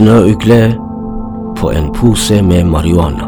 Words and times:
snøugle 0.00 0.76
på 1.56 1.70
en 1.76 1.90
pose 1.92 2.42
med 2.42 2.64
marihuana. 2.64 3.26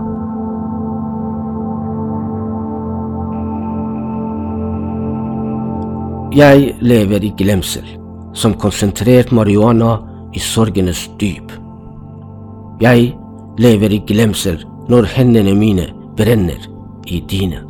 Jeg 6.32 6.72
lever 6.80 7.26
i 7.28 7.32
glemsel, 7.36 7.84
som 8.32 8.56
konsentrert 8.56 9.34
marihuana 9.36 9.98
i 10.32 10.40
sorgenes 10.40 11.10
dyp. 11.20 11.52
Jeg 12.80 13.12
lever 13.58 13.98
i 13.98 14.00
glemsel 14.08 14.64
når 14.88 15.12
hendene 15.12 15.52
mine 15.54 15.90
brenner 16.16 16.68
i 17.04 17.20
dine. 17.20 17.60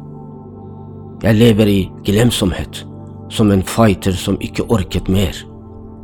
Jeg 1.23 1.43
lever 1.43 1.67
i 1.67 1.81
glemsomhet, 2.07 2.87
som 3.31 3.51
en 3.51 3.67
fighter 3.67 4.15
som 4.15 4.39
ikke 4.41 4.71
orket 4.71 5.09
mer, 5.09 5.35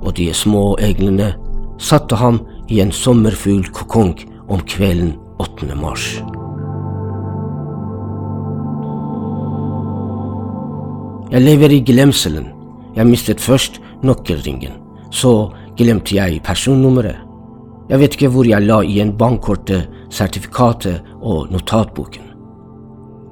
og 0.03 0.17
de 0.17 0.33
små 0.35 0.73
eglene 0.83 1.37
satte 1.79 2.19
ham 2.19 2.43
i 2.69 2.81
en 2.81 2.93
sommerfugl 2.93 3.71
kokong 3.73 4.15
om 4.49 4.61
kvelden 4.69 5.15
8. 5.39 5.75
mars. 5.77 6.19
Jeg 11.33 11.45
lever 11.45 11.73
i 11.73 11.81
glemselen. 11.85 12.49
Jeg 12.97 13.07
mistet 13.07 13.41
først 13.41 13.81
nøkkelringen, 14.03 14.73
så 15.11 15.51
glemte 15.77 16.17
jeg 16.17 16.43
personnummeret. 16.45 17.17
Jeg 17.89 18.01
vet 18.01 18.17
ikke 18.17 18.31
hvor 18.33 18.49
jeg 18.49 18.65
la 18.65 18.81
igjen 18.85 19.15
bankkortet, 19.17 19.89
sertifikatet 20.11 21.05
og 21.21 21.53
notatboken. 21.53 22.25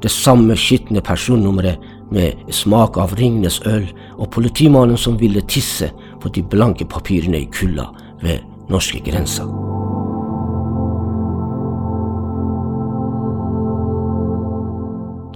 Det 0.03 0.11
samme 0.12 0.56
skitne 0.56 1.00
personnummeret 1.00 1.81
med 2.12 2.53
smak 2.53 2.97
av 3.00 3.17
Ringnes 3.19 3.59
øl 3.67 3.89
og 4.17 4.31
politimannen 4.31 4.97
som 5.00 5.17
ville 5.21 5.43
tisse 5.48 5.91
på 6.23 6.28
de 6.33 6.45
blanke 6.45 6.84
papirene 6.84 7.43
i 7.43 7.48
kulda 7.53 7.89
ved 8.23 8.45
norskegrensa. 8.69 9.47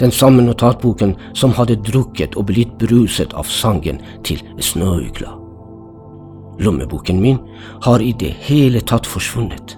Den 0.00 0.10
samme 0.10 0.42
notatboken 0.42 1.16
som 1.34 1.52
hadde 1.52 1.76
drukket 1.76 2.36
og 2.40 2.48
blitt 2.48 2.72
bruset 2.80 3.34
av 3.36 3.44
sangen 3.44 4.00
til 4.24 4.40
Snøugla. 4.56 5.34
Lommeboken 6.60 7.20
min 7.20 7.38
har 7.84 8.00
i 8.00 8.12
det 8.12 8.32
hele 8.48 8.80
tatt 8.80 9.06
forsvunnet. 9.06 9.76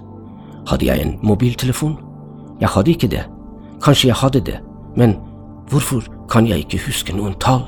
Hadde 0.67 0.87
jeg 0.87 1.01
en 1.01 1.17
mobiltelefon? 1.23 1.97
Jeg 2.61 2.69
hadde 2.69 2.91
ikke 2.91 3.11
det. 3.11 3.25
Kanskje 3.83 4.07
jeg 4.07 4.15
hadde 4.15 4.41
det, 4.47 4.57
men 4.95 5.17
hvorfor 5.69 6.03
kan 6.31 6.47
jeg 6.47 6.63
ikke 6.63 6.85
huske 6.87 7.15
noen 7.15 7.35
tall? 7.39 7.65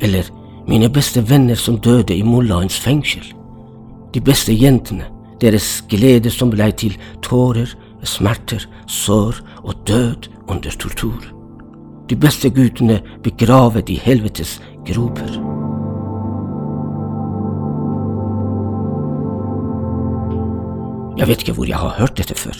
Eller 0.00 0.26
mine 0.66 0.90
beste 0.90 1.22
venner 1.30 1.54
som 1.54 1.78
døde 1.78 2.14
i 2.14 2.22
mullaens 2.22 2.78
fengsel? 2.80 3.37
De 4.14 4.20
beste 4.20 4.54
jentene, 4.56 5.04
deres 5.40 5.82
glede 5.88 6.30
som 6.32 6.50
blei 6.50 6.70
til 6.72 6.96
tårer, 7.22 7.74
smerter, 8.02 8.64
sår 8.86 9.42
og 9.62 9.74
død 9.86 10.30
under 10.48 10.70
tortur. 10.80 11.22
De 12.08 12.16
beste 12.16 12.50
guttene 12.50 13.02
begravet 13.22 13.90
i 13.92 13.98
helvetes 14.00 14.58
groper. 14.88 15.36
Jeg 21.18 21.28
vet 21.28 21.42
ikke 21.42 21.52
hvor 21.52 21.68
jeg 21.68 21.76
har 21.76 21.96
hørt 21.98 22.16
dette 22.16 22.34
før. 22.34 22.56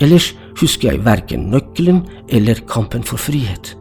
Ellers 0.00 0.30
husker 0.60 0.92
jeg 0.92 1.04
verken 1.04 1.50
nøkkelen 1.52 2.06
eller 2.28 2.62
kampen 2.68 3.04
for 3.04 3.20
frihet. 3.20 3.74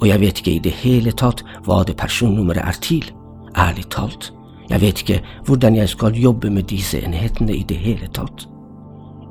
Og 0.00 0.08
jeg 0.08 0.20
vet 0.20 0.40
ikke 0.40 0.56
i 0.56 0.64
det 0.64 0.72
hele 0.82 1.12
tatt 1.12 1.44
hva 1.64 1.84
det 1.86 1.94
personnummeret 2.00 2.64
er 2.64 2.80
til. 2.82 3.12
Ærlig 3.54 3.86
talt. 3.94 4.32
Jeg 4.70 4.80
vet 4.80 5.00
ikke 5.00 5.20
hvordan 5.46 5.76
jeg 5.76 5.88
skal 5.88 6.16
jobbe 6.16 6.50
med 6.50 6.62
disse 6.62 7.00
enhetene 7.00 7.56
i 7.56 7.62
det 7.62 7.76
hele 7.76 8.08
tatt. 8.12 8.48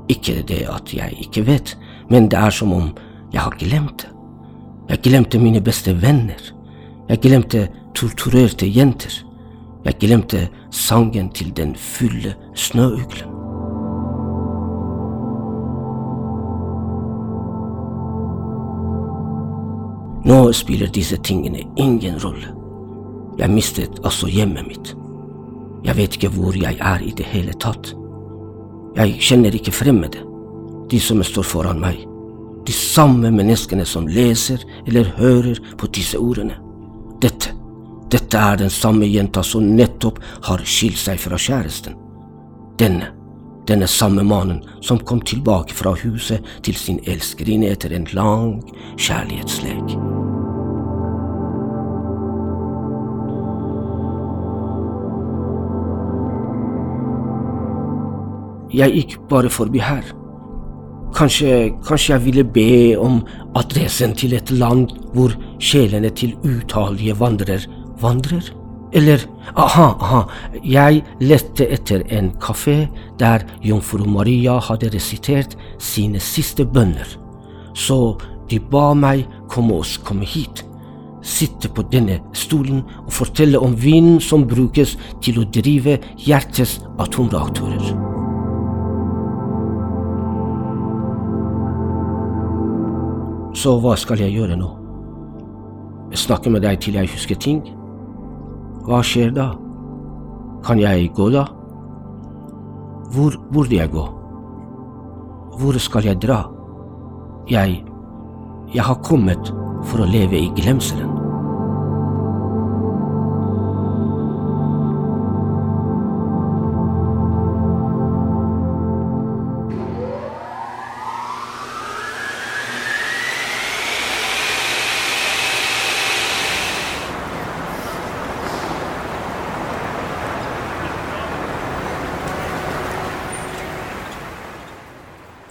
Ikke 0.08 0.42
det 0.48 0.66
at 0.70 0.94
jeg 0.94 1.16
ikke 1.20 1.46
vet, 1.46 1.78
men 2.10 2.28
det 2.30 2.38
er 2.38 2.50
som 2.50 2.72
om 2.72 2.90
jeg 3.32 3.40
har 3.40 3.56
glemt 3.58 4.02
det. 4.02 4.10
Jeg 4.88 4.98
glemte 4.98 5.38
mine 5.38 5.60
beste 5.60 6.02
venner. 6.02 6.52
Jeg 7.08 7.18
glemte 7.18 7.68
torturerte 7.94 8.66
jenter. 8.76 9.24
Jeg 9.84 9.94
glemte 10.00 10.48
sangen 10.70 11.30
til 11.30 11.56
den 11.56 11.76
fulle 11.76 12.34
snøuglen. 12.54 13.30
Nå 20.24 20.52
spiller 20.52 20.86
disse 20.86 21.16
tingene 21.16 21.58
ingen 21.76 22.24
rolle. 22.24 22.48
Jeg 23.38 23.50
mistet 23.50 24.00
altså 24.04 24.26
hjemmet 24.26 24.68
mitt. 24.68 24.96
Jeg 25.84 25.96
vet 25.96 26.16
ikke 26.16 26.32
hvor 26.32 26.56
jeg 26.56 26.78
er 26.80 27.02
i 27.04 27.12
det 27.16 27.26
hele 27.28 27.52
tatt. 27.60 27.92
Jeg 28.96 29.18
kjenner 29.20 29.54
ikke 29.54 29.74
fremmede, 29.74 30.22
de 30.90 31.00
som 31.02 31.22
står 31.24 31.46
foran 31.48 31.80
meg, 31.82 31.98
de 32.64 32.72
samme 32.72 33.30
menneskene 33.34 33.84
som 33.88 34.06
leser 34.08 34.62
eller 34.86 35.12
hører 35.18 35.60
på 35.80 35.90
disse 35.92 36.20
ordene. 36.20 36.56
Dette, 37.20 37.52
dette 38.12 38.38
er 38.38 38.62
den 38.62 38.72
samme 38.72 39.08
jenta 39.10 39.42
som 39.44 39.66
nettopp 39.76 40.22
har 40.48 40.64
skilt 40.64 41.00
seg 41.00 41.20
fra 41.20 41.40
kjæresten. 41.40 41.98
Denne, 42.80 43.10
denne 43.68 43.88
samme 43.90 44.24
mannen 44.24 44.62
som 44.84 45.00
kom 45.00 45.20
tilbake 45.20 45.74
fra 45.76 45.94
huset 46.04 46.44
til 46.64 46.76
sin 46.78 47.00
elskerinne 47.04 47.72
etter 47.74 47.96
en 47.96 48.08
lang 48.16 48.60
kjærlighetslek. 48.96 50.13
Jeg 58.74 58.94
gikk 58.98 59.16
bare 59.30 59.50
forbi 59.52 59.82
her. 59.82 60.04
Kanskje, 61.14 61.70
kanskje 61.86 62.14
jeg 62.16 62.24
ville 62.24 62.44
be 62.44 62.96
om 62.98 63.20
adressen 63.54 64.16
til 64.18 64.34
et 64.34 64.50
land 64.50 64.90
hvor 65.14 65.34
sjelene 65.62 66.10
til 66.10 66.34
utallige 66.42 67.14
vandrer 67.20 67.68
vandrer? 68.02 68.50
Eller, 68.94 69.18
aha, 69.56 69.88
aha, 70.00 70.20
jeg 70.62 71.02
lette 71.20 71.66
etter 71.66 72.04
en 72.14 72.30
kafé 72.42 72.84
der 73.18 73.42
jomfru 73.62 74.06
Maria 74.06 74.60
hadde 74.62 74.92
resitert 74.94 75.56
sine 75.82 76.22
siste 76.22 76.66
bønner. 76.66 77.16
Så 77.74 78.16
de 78.50 78.60
ba 78.70 78.92
meg 78.94 79.26
komme 79.50 79.80
oss 79.82 79.96
komme 79.98 80.26
hit, 80.26 80.62
sitte 81.22 81.70
på 81.74 81.86
denne 81.90 82.20
stolen 82.38 82.84
og 83.02 83.12
fortelle 83.18 83.58
om 83.58 83.74
vinen 83.74 84.20
som 84.22 84.46
brukes 84.46 84.94
til 85.24 85.42
å 85.42 85.48
drive 85.58 85.98
hjertets 86.22 86.78
atomreaktorer. 87.02 88.13
Så 93.54 93.76
hva 93.78 93.94
skal 93.98 94.18
jeg 94.18 94.34
gjøre 94.34 94.56
nå? 94.58 94.68
Snakke 96.14 96.50
med 96.50 96.64
deg 96.66 96.80
til 96.82 96.98
jeg 96.98 97.10
husker 97.10 97.38
ting? 97.38 97.60
Hva 98.86 99.00
skjer 99.06 99.30
da? 99.34 99.52
Kan 100.66 100.80
jeg 100.82 101.12
gå 101.14 101.30
da? 101.34 101.44
Hvor 103.14 103.36
burde 103.54 103.78
jeg 103.78 103.92
gå? 103.94 104.04
Hvor 105.58 105.78
skal 105.78 106.10
jeg 106.10 106.20
dra? 106.22 106.42
Jeg 107.50 107.84
Jeg 108.74 108.82
har 108.82 109.02
kommet 109.06 109.52
for 109.84 110.02
å 110.02 110.08
leve 110.08 110.34
i 110.34 110.50
glemselen. 110.56 111.23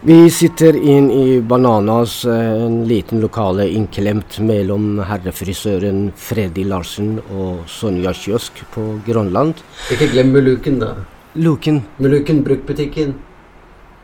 Vi 0.06 0.30
sitter 0.30 0.76
inn 0.76 1.12
i 1.12 1.42
Bananas, 1.42 2.26
eh, 2.26 2.64
en 2.66 2.88
liten 2.88 3.22
lokale 3.22 3.70
innklemt 3.72 4.40
mellom 4.40 4.98
herrefrisøren 5.00 6.10
Freddy 6.20 6.66
Larsen 6.68 7.22
og 7.32 7.62
Sonja 7.72 8.12
Kiosk 8.12 8.60
på 8.74 8.84
Grønland. 9.06 9.62
Ikke 9.96 10.10
glem 10.12 10.34
Muluken, 10.36 10.82
da. 10.82 10.90
Luken, 11.36 11.80
Muluken 12.04 12.44
bruktbutikken. 12.44 13.16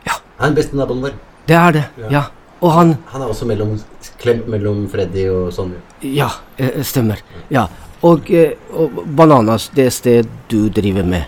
Ja. 0.08 0.16
Han 0.38 0.52
er 0.52 0.56
beste 0.62 0.80
naboen 0.80 1.04
vår. 1.04 1.20
det 1.46 1.56
er 1.56 1.72
det, 1.72 1.84
ja. 2.10 2.24
Og 2.62 2.72
han 2.72 2.96
Han 3.12 3.20
er 3.20 3.28
også 3.28 3.44
mellom, 3.44 3.78
klemt 4.18 4.48
mellom 4.48 4.88
Freddy 4.88 5.28
og 5.28 5.52
Sonja. 5.52 5.84
Ja, 6.00 6.30
eh, 6.56 6.80
stemmer. 6.82 7.20
Ja. 7.50 7.66
Og, 8.02 8.30
eh, 8.30 8.56
og 8.72 9.04
Bananas, 9.04 9.68
det 9.68 9.86
er 9.86 9.90
sted 9.90 10.26
du 10.48 10.70
driver 10.70 11.04
med. 11.04 11.24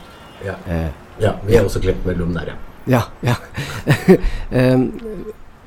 Ja. 0.46 0.54
Eh, 0.66 0.88
ja, 1.20 1.32
vi 1.46 1.56
er 1.56 1.64
også 1.64 1.78
klemt 1.80 2.06
mellom 2.06 2.32
der, 2.32 2.54
ja. 2.54 2.71
Ja, 2.86 3.02
ja. 3.22 3.36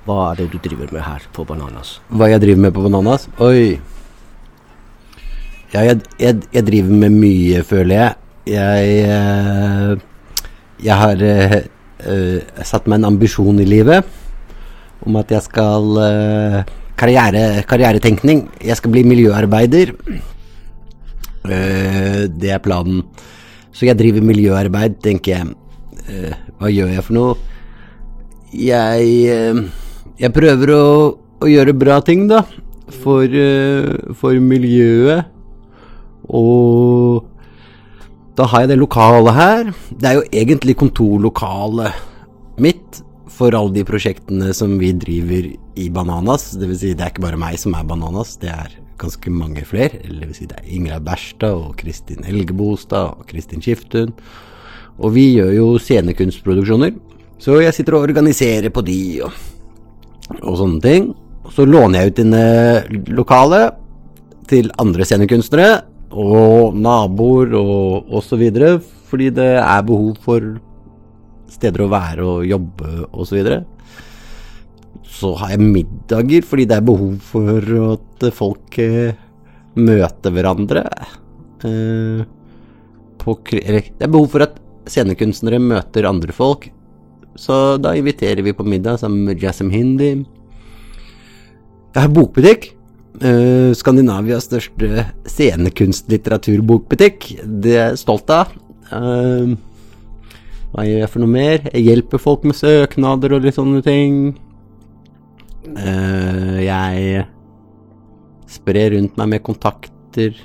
Hva 0.06 0.18
er 0.30 0.38
det 0.38 0.52
du 0.54 0.60
driver 0.62 0.92
med 0.94 1.02
her 1.02 1.24
på 1.34 1.44
Bananas? 1.50 2.00
Hva 2.14 2.28
jeg 2.30 2.44
driver 2.44 2.62
med 2.68 2.74
på 2.76 2.84
Bananas? 2.86 3.26
Oi. 3.42 3.80
Ja, 5.74 5.82
jeg, 5.82 6.04
jeg, 6.22 6.44
jeg 6.54 6.66
driver 6.68 7.00
med 7.02 7.16
mye, 7.18 7.64
føler 7.66 7.96
jeg. 7.98 8.12
Jeg, 8.46 8.92
eh, 9.10 9.96
jeg 10.86 10.98
har 11.02 11.24
uh, 11.26 11.56
uh, 12.06 12.62
satt 12.70 12.86
meg 12.86 13.02
en 13.02 13.10
ambisjon 13.10 13.58
i 13.64 13.66
livet 13.66 14.06
om 15.06 15.18
at 15.18 15.34
jeg 15.34 15.42
skal 15.48 15.98
uh, 15.98 16.62
karriere, 17.02 17.66
Karrieretenkning. 17.66 18.46
Jeg 18.62 18.78
skal 18.78 18.94
bli 18.94 19.04
miljøarbeider. 19.10 19.96
Det 21.46 22.50
er 22.50 22.62
planen. 22.64 23.02
Så 23.76 23.90
jeg 23.90 23.98
driver 24.00 24.24
miljøarbeid, 24.26 24.96
tenker 25.04 25.36
jeg. 25.36 26.38
Hva 26.60 26.72
gjør 26.72 26.94
jeg 26.94 27.06
for 27.06 27.18
noe? 27.18 27.36
Jeg, 28.56 29.08
eh, 29.28 29.62
jeg 30.22 30.36
prøver 30.36 30.72
å, 30.76 30.86
å 31.44 31.50
gjøre 31.52 31.76
bra 31.76 32.00
ting, 32.06 32.28
da. 32.32 32.44
For, 33.02 33.26
eh, 33.26 34.14
for 34.16 34.38
miljøet. 34.40 35.32
Og 36.26 37.26
da 38.36 38.48
har 38.52 38.66
jeg 38.66 38.74
det 38.74 38.80
lokalet 38.82 39.36
her. 39.36 39.74
Det 39.92 40.10
er 40.10 40.20
jo 40.20 40.30
egentlig 40.32 40.78
kontorlokalet 40.80 42.00
mitt 42.60 43.02
for 43.36 43.56
alle 43.56 43.74
de 43.76 43.84
prosjektene 43.88 44.54
som 44.56 44.78
vi 44.80 44.94
driver 44.96 45.52
i 45.52 45.90
Bananas. 45.92 46.54
Det 46.56 46.70
vil 46.72 46.80
si, 46.80 46.94
det 46.96 47.04
er 47.04 47.14
ikke 47.14 47.28
bare 47.28 47.40
meg 47.40 47.60
som 47.60 47.76
er 47.76 47.88
Bananas, 47.88 48.36
det 48.40 48.52
er 48.54 48.76
ganske 49.02 49.32
mange 49.32 49.66
flere. 49.68 50.00
Det 50.04 50.30
vil 50.30 50.36
si, 50.38 50.48
det 50.50 50.60
er 50.62 50.72
Ingrid 50.72 51.04
Berstad 51.08 51.56
og 51.56 51.76
Kristin 51.80 52.24
Elgebostad 52.28 53.16
og 53.20 53.28
Kristin 53.32 53.64
Skiftun. 53.64 54.16
Og 55.02 55.12
vi 55.16 55.26
gjør 55.36 55.52
jo 55.56 55.68
scenekunstproduksjoner. 55.82 56.94
Så 57.42 57.60
jeg 57.60 57.76
sitter 57.76 57.98
og 57.98 58.06
organiserer 58.08 58.72
på 58.74 58.84
de 58.86 59.00
og, 59.26 59.34
og 60.42 60.60
sånne 60.62 60.84
ting. 60.84 61.10
Så 61.52 61.66
låner 61.68 62.02
jeg 62.02 62.14
ut 62.14 62.22
denne 62.22 62.46
lokalet 63.14 63.76
til 64.50 64.72
andre 64.82 65.06
scenekunstnere 65.06 65.84
og 66.16 66.78
naboer 66.80 67.54
og 67.60 68.16
osv. 68.18 68.46
Fordi 69.10 69.30
det 69.36 69.52
er 69.60 69.86
behov 69.86 70.16
for 70.24 70.56
steder 71.52 71.86
å 71.86 71.92
være 71.92 72.26
og 72.26 72.48
jobbe 72.48 72.92
osv. 73.12 73.28
Så, 73.28 73.36
videre. 73.36 73.60
så 75.04 75.34
har 75.42 75.54
jeg 75.54 75.68
middager 75.76 76.48
fordi 76.48 76.68
det 76.70 76.80
er 76.80 76.88
behov 76.88 77.20
for 77.24 77.76
at 77.92 78.28
folk 78.36 78.80
eh, 78.84 79.16
møter 79.76 80.34
hverandre. 80.36 80.86
Eh, 81.66 82.26
på, 83.22 83.38
eller 83.62 83.90
det 83.92 84.08
er 84.08 84.12
behov 84.12 84.30
for 84.34 84.46
at 84.46 84.60
scenekunstnere 84.90 85.60
møter 85.62 86.08
andre 86.10 86.34
folk. 86.36 86.70
Så 87.36 87.78
da 87.84 87.94
inviterer 87.98 88.44
vi 88.46 88.54
på 88.56 88.64
middag 88.68 89.00
sammen 89.02 89.26
med 89.28 89.42
Jassim 89.44 89.70
Hindi. 89.74 90.26
Jeg 91.96 92.02
har 92.02 92.12
bokbutikk. 92.12 92.72
Uh, 93.16 93.72
Skandinavias 93.76 94.50
største 94.50 95.06
scenekunstlitteraturbokbutikk. 95.32 97.30
Det 97.44 97.72
er 97.76 97.90
jeg 97.92 98.02
stolt 98.02 98.30
av. 98.34 98.52
Uh, 98.92 99.56
hva 100.76 100.84
gjør 100.84 101.00
jeg 101.06 101.12
for 101.14 101.24
noe 101.24 101.32
mer? 101.32 101.64
Jeg 101.72 101.86
hjelper 101.88 102.20
folk 102.20 102.44
med 102.48 102.60
søknader 102.60 103.38
og 103.38 103.46
litt 103.46 103.56
sånne 103.56 103.80
ting. 103.86 104.36
Uh, 105.72 106.60
jeg 106.64 107.24
sprer 108.52 108.92
rundt 108.98 109.16
meg 109.20 109.28
med 109.32 109.46
kontakter. 109.48 110.36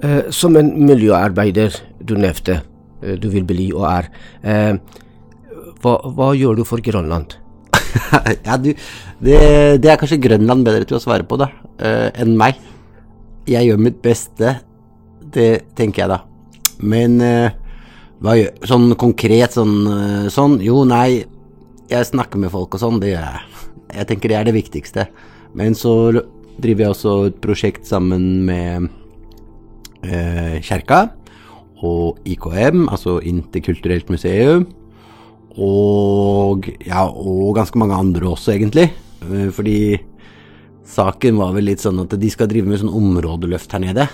Uh, 0.00 0.32
som 0.32 0.56
en 0.56 0.72
miljøarbeider 0.88 1.76
du 2.00 2.16
nevnte 2.16 2.62
du 3.00 3.28
vil 3.32 3.46
bli 3.48 3.70
og 3.74 3.86
er, 3.88 4.10
eh, 4.42 4.74
hva, 5.80 5.94
hva 6.12 6.32
gjør 6.36 6.60
du 6.60 6.64
for 6.68 6.82
Grønland? 6.84 7.36
ja, 8.46 8.56
du, 8.60 8.72
det, 9.18 9.38
det, 9.82 9.90
er 9.90 9.98
kanskje 10.00 10.20
Grønland 10.22 10.66
bedre 10.66 10.86
til 10.88 10.98
å 10.98 11.02
svare 11.02 11.26
på 11.26 11.38
da, 11.40 11.48
uh, 11.80 12.08
enn 12.20 12.36
meg. 12.38 12.60
Jeg 13.50 13.70
gjør 13.70 13.80
mitt 13.82 13.98
beste, 14.04 14.58
det 15.34 15.50
tenker 15.78 16.04
jeg 16.04 16.12
da. 16.12 16.20
Men 16.80 17.18
hva 18.24 18.32
gjør 18.38 18.68
Sånn 18.68 18.94
konkret 19.00 19.52
sånn, 19.52 19.74
sånn 20.32 20.54
Jo, 20.64 20.78
nei, 20.88 21.26
jeg 21.90 22.08
snakker 22.08 22.40
med 22.40 22.52
folk 22.52 22.72
og 22.76 22.80
sånn, 22.80 23.00
det 23.02 23.10
er 23.20 23.42
Jeg 23.92 24.08
tenker 24.08 24.32
det 24.32 24.38
er 24.38 24.48
det 24.48 24.54
viktigste. 24.56 25.04
Men 25.56 25.76
så 25.76 25.92
driver 26.56 26.86
jeg 26.86 26.94
også 26.94 27.14
et 27.28 27.40
prosjekt 27.44 27.88
sammen 27.88 28.26
med 28.48 28.88
kjerka 30.00 31.02
og 31.86 32.18
IKM, 32.28 32.86
altså 32.92 33.18
Interkulturelt 33.24 34.10
museum 34.12 34.66
og, 35.58 36.68
ja, 36.86 37.04
og 37.08 37.56
ganske 37.58 37.78
mange 37.80 37.96
andre 37.98 38.28
også, 38.30 38.54
egentlig. 38.54 38.90
Eh, 39.26 39.48
fordi 39.54 39.98
saken 40.86 41.38
var 41.40 41.54
vel 41.56 41.68
litt 41.70 41.82
sånn 41.82 41.98
at 42.02 42.14
de 42.18 42.30
skal 42.30 42.50
drive 42.50 42.68
med 42.70 42.82
sånn 42.82 42.92
områdeløft 42.94 43.74
her 43.74 43.82
nede. 43.82 44.06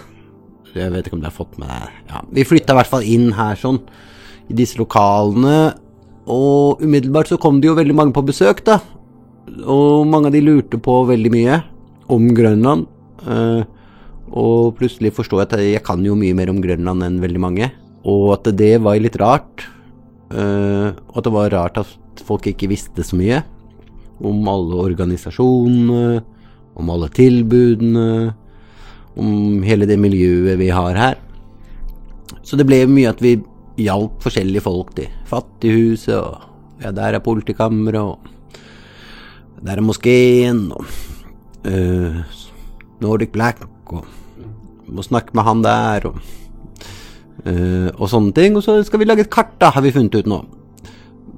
Jeg 0.76 0.92
vet 0.92 1.06
ikke 1.08 1.16
om 1.16 1.22
de 1.22 1.28
har 1.30 1.32
fått 1.32 1.54
med 1.56 1.70
det 1.72 2.10
ja, 2.10 2.18
Vi 2.36 2.42
flytta 2.44 2.74
i 2.74 2.76
hvert 2.76 2.90
fall 2.90 3.06
inn 3.08 3.30
her 3.32 3.56
sånn, 3.56 3.78
i 4.48 4.56
disse 4.56 4.80
lokalene. 4.80 5.76
Og 6.32 6.82
umiddelbart 6.82 7.30
så 7.30 7.38
kom 7.40 7.60
det 7.60 7.70
jo 7.70 7.78
veldig 7.78 7.96
mange 7.96 8.16
på 8.16 8.24
besøk, 8.26 8.64
da. 8.66 8.80
Og 9.62 10.04
mange 10.10 10.28
av 10.28 10.34
de 10.34 10.42
lurte 10.44 10.80
på 10.82 10.98
veldig 11.08 11.32
mye 11.32 11.60
om 12.12 12.28
Grønland. 12.34 12.88
Uh, 13.22 13.62
og 14.34 14.76
plutselig 14.78 15.12
forstår 15.14 15.42
jeg 15.42 15.48
at 15.48 15.64
jeg 15.64 15.84
kan 15.86 16.02
jo 16.04 16.16
mye 16.18 16.34
mer 16.36 16.50
om 16.50 16.62
Grønland 16.62 17.04
enn 17.06 17.20
veldig 17.22 17.42
mange. 17.42 17.70
Og 18.06 18.32
at 18.36 18.50
det 18.58 18.76
var 18.82 18.98
litt 19.00 19.18
rart. 19.20 19.66
Uh, 20.30 20.90
og 21.12 21.20
at 21.20 21.28
det 21.28 21.34
var 21.34 21.52
rart 21.54 21.78
at 21.82 22.24
folk 22.26 22.48
ikke 22.50 22.70
visste 22.72 23.04
så 23.06 23.18
mye 23.18 23.44
om 24.24 24.48
alle 24.48 24.78
organisasjonene, 24.80 26.22
om 26.76 26.90
alle 26.90 27.08
tilbudene, 27.12 28.32
om 29.16 29.62
hele 29.64 29.88
det 29.88 29.98
miljøet 30.00 30.58
vi 30.60 30.70
har 30.72 30.96
her. 30.96 31.20
Så 32.42 32.58
det 32.58 32.66
ble 32.68 32.82
mye 32.90 33.12
at 33.12 33.20
vi 33.22 33.36
hjalp 33.80 34.22
forskjellige 34.24 34.64
folk 34.64 34.94
til 34.96 35.12
Fattighuset, 35.28 36.16
og 36.16 36.82
ja, 36.82 36.92
der 36.96 37.16
er 37.16 37.24
politikammeret, 37.24 38.00
og 38.00 39.64
der 39.66 39.76
er 39.76 39.84
moskeen, 39.84 40.66
og 40.72 40.88
uh, 41.68 42.20
Nordic 43.04 43.32
Black, 43.36 43.66
og 43.92 44.06
må 44.86 45.02
snakke 45.02 45.34
med 45.36 45.46
han 45.46 45.62
der, 45.66 46.10
og 46.10 46.18
Uh, 47.46 47.92
og 48.00 48.08
sånne 48.10 48.34
ting. 48.34 48.56
Og 48.58 48.64
så 48.64 48.80
skal 48.86 49.02
vi 49.02 49.08
lage 49.08 49.26
et 49.26 49.32
kart, 49.32 49.54
da, 49.60 49.70
har 49.74 49.84
vi 49.84 49.94
funnet 49.94 50.16
ut 50.18 50.30
nå. 50.30 50.40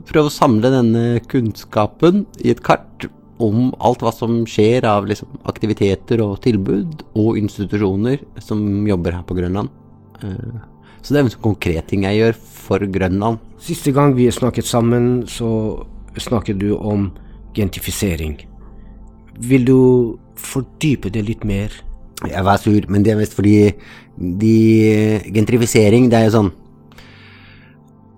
Prøve 0.09 0.31
å 0.31 0.33
samle 0.33 0.71
denne 0.73 1.05
kunnskapen 1.28 2.25
i 2.40 2.52
et 2.55 2.62
kart 2.64 3.09
om 3.43 3.69
alt 3.85 4.00
hva 4.02 4.11
som 4.14 4.40
skjer 4.49 4.87
av 4.88 5.07
liksom, 5.07 5.31
aktiviteter 5.50 6.23
og 6.25 6.40
tilbud 6.43 7.05
og 7.19 7.38
institusjoner 7.38 8.25
som 8.43 8.62
jobber 8.88 9.19
her 9.19 9.26
på 9.28 9.37
Grønland. 9.38 9.71
Uh, 10.23 10.59
så 11.02 11.12
det 11.12 11.21
er 11.21 11.26
en 11.26 11.35
sånn 11.35 11.45
konkret 11.45 11.90
ting 11.90 12.07
jeg 12.09 12.23
gjør 12.23 12.40
for 12.64 12.88
Grønland. 12.95 13.43
Siste 13.62 13.93
gang 13.95 14.17
vi 14.17 14.31
snakket 14.33 14.67
sammen, 14.67 15.26
så 15.31 15.50
snakket 16.19 16.59
du 16.62 16.73
om 16.76 17.11
gentifisering. 17.55 18.38
Vil 19.38 19.67
du 19.69 19.78
fordype 20.38 21.12
det 21.14 21.23
litt 21.26 21.45
mer? 21.47 21.75
Jeg 22.26 22.42
var 22.42 22.58
sur, 22.58 22.87
men 22.90 23.04
det 23.06 23.12
er 23.12 23.20
mest 23.20 23.37
fordi 23.37 23.75
de 24.18 24.54
Gentrifisering, 25.30 26.08
det 26.10 26.18
er 26.18 26.26
jo 26.26 26.34
sånn 26.38 26.50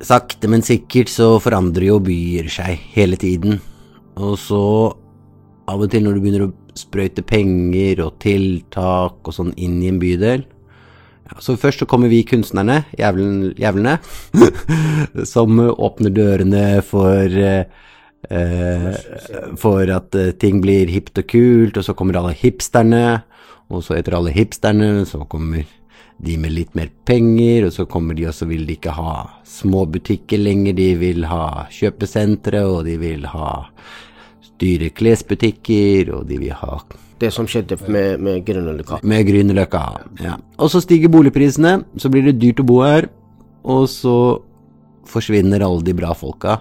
Sakte, 0.01 0.49
men 0.49 0.65
sikkert 0.65 1.11
så 1.13 1.35
forandrer 1.45 1.91
jo 1.91 1.99
byer 2.01 2.47
seg 2.49 2.79
hele 2.95 3.19
tiden. 3.21 3.59
Og 4.17 4.39
så, 4.41 4.63
av 5.69 5.83
og 5.85 5.91
til 5.93 6.07
når 6.07 6.17
du 6.17 6.23
begynner 6.25 6.45
å 6.47 6.55
sprøyte 6.79 7.21
penger 7.27 8.01
og 8.07 8.17
tiltak 8.23 9.21
og 9.21 9.37
sånn 9.37 9.53
inn 9.61 9.77
i 9.83 9.91
en 9.91 9.99
bydel 10.01 10.47
ja, 10.47 11.37
Så 11.45 11.59
først 11.61 11.83
så 11.83 11.89
kommer 11.91 12.09
vi 12.09 12.23
kunstnerne, 12.25 12.79
jævlen, 12.97 13.51
jævlene, 13.61 13.99
som 15.35 15.61
åpner 15.61 16.17
dørene 16.17 16.65
for 16.87 17.37
eh, 17.37 17.69
for 19.57 19.89
at 19.91 20.15
uh, 20.15 20.31
ting 20.37 20.61
blir 20.61 20.91
hipt 20.93 21.19
og 21.19 21.27
kult, 21.31 21.79
og 21.81 21.87
så 21.87 21.95
kommer 21.97 22.19
alle 22.21 22.35
hipsterne, 22.37 23.23
og 23.71 23.85
så 23.87 23.97
etter 23.97 24.17
alle 24.19 24.35
hipsterne 24.35 25.05
så 25.07 25.23
kommer 25.31 25.67
de 26.21 26.37
med 26.37 26.53
litt 26.53 26.75
mer 26.77 26.91
penger, 27.09 27.69
og 27.69 27.73
så 27.73 27.87
kommer 27.89 28.17
de 28.19 28.27
og 28.29 28.37
så 28.37 28.49
vil 28.51 28.67
de 28.69 28.77
ikke 28.77 28.93
ha 28.97 29.15
små 29.47 29.87
butikker 29.89 30.41
lenger, 30.41 30.77
de 30.77 30.89
vil 31.01 31.25
ha 31.31 31.67
kjøpesentre, 31.73 32.65
og 32.69 32.85
de 32.89 32.97
vil 33.01 33.25
ha 33.31 33.53
dyre 34.61 34.91
klesbutikker, 34.93 36.13
og 36.17 36.27
de 36.29 36.41
vil 36.43 36.57
ha 36.57 36.81
Det 37.21 37.29
som 37.33 37.45
skjedde 37.49 37.77
med, 37.93 38.21
med 38.21 38.45
Grünerløkka. 38.45 39.01
Med 39.05 39.27
Grünerløkka, 39.29 39.83
ja. 40.25 40.39
Og 40.57 40.71
så 40.73 40.81
stiger 40.81 41.13
boligprisene, 41.13 41.83
så 42.01 42.09
blir 42.09 42.25
det 42.25 42.39
dyrt 42.41 42.63
å 42.63 42.69
bo 42.69 42.81
her, 42.81 43.09
og 43.65 43.89
så 43.93 44.41
forsvinner 45.09 45.61
alle 45.65 45.85
de 45.85 45.97
bra 45.97 46.15
folka. 46.17 46.61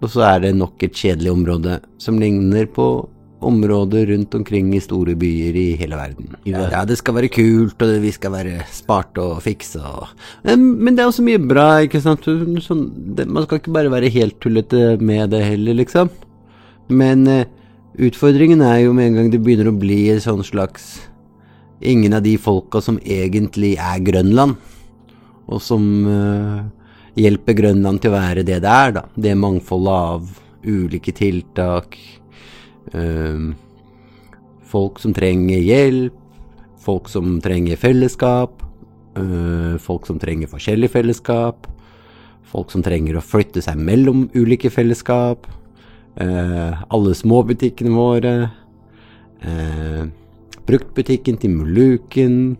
Og 0.00 0.08
så 0.12 0.24
er 0.26 0.44
det 0.46 0.52
nok 0.56 0.82
et 0.84 0.96
kjedelig 0.96 1.32
område 1.32 1.80
som 2.00 2.20
ligner 2.20 2.68
på 2.68 2.86
områder 3.42 4.06
rundt 4.12 4.34
omkring 4.34 4.72
i 4.76 4.80
store 4.82 5.14
byer 5.18 5.56
i 5.58 5.66
hele 5.80 5.98
verden. 5.98 6.34
Ja, 6.48 6.84
det 6.88 6.98
skal 7.00 7.16
være 7.18 7.30
kult, 7.32 7.82
og 7.82 7.94
vi 8.02 8.12
skal 8.14 8.34
være 8.34 8.66
sparte 8.72 9.22
og 9.22 9.42
fikse 9.44 9.82
og 9.82 10.12
Men 10.44 10.94
det 10.94 11.02
er 11.02 11.10
også 11.10 11.24
mye 11.26 11.40
bra, 11.40 11.82
ikke 11.86 12.00
sant. 12.02 12.26
Sånn, 12.64 12.84
det, 13.16 13.26
man 13.28 13.46
skal 13.46 13.60
ikke 13.60 13.74
bare 13.74 13.92
være 13.92 14.12
helt 14.14 14.38
tullete 14.42 14.96
med 15.00 15.32
det 15.34 15.42
heller, 15.44 15.78
liksom. 15.82 16.10
Men 16.92 17.26
uh, 17.28 17.46
utfordringen 17.98 18.62
er 18.66 18.84
jo 18.84 18.92
med 18.96 19.10
en 19.10 19.18
gang 19.20 19.32
det 19.32 19.42
begynner 19.42 19.70
å 19.70 19.78
bli 19.78 20.04
en 20.12 20.22
sånn 20.22 20.44
slags 20.46 21.08
Ingen 21.82 22.12
av 22.14 22.22
de 22.22 22.36
folka 22.38 22.78
som 22.78 23.00
egentlig 23.02 23.72
er 23.74 23.98
Grønland, 24.06 24.54
og 25.50 25.58
som 25.58 25.82
uh, 26.06 26.60
hjelper 27.18 27.56
Grønland 27.58 27.98
til 27.98 28.12
å 28.12 28.14
være 28.14 28.44
det 28.46 28.60
det 28.62 28.70
er, 28.70 28.92
da. 28.94 29.02
Det 29.18 29.32
mangfoldet 29.34 29.96
av 30.12 30.28
ulike 30.62 31.10
tiltak. 31.16 31.98
Eh, 32.94 33.52
folk 34.72 35.00
som 35.02 35.14
trenger 35.16 35.60
hjelp, 35.60 36.16
folk 36.82 37.08
som 37.08 37.38
trenger 37.44 37.78
fellesskap, 37.78 38.62
eh, 39.16 39.76
folk 39.78 40.06
som 40.08 40.18
trenger 40.18 40.50
forskjellig 40.50 40.90
fellesskap, 40.90 41.68
folk 42.52 42.72
som 42.72 42.82
trenger 42.84 43.16
å 43.16 43.24
flytte 43.24 43.62
seg 43.62 43.78
mellom 43.78 44.28
ulike 44.34 44.70
fellesskap, 44.70 45.46
eh, 46.16 46.82
alle 46.90 47.14
småbutikkene 47.14 47.94
våre, 47.94 48.50
eh, 49.42 50.06
bruktbutikken 50.66 51.38
til 51.40 51.50
Muluken 51.50 52.56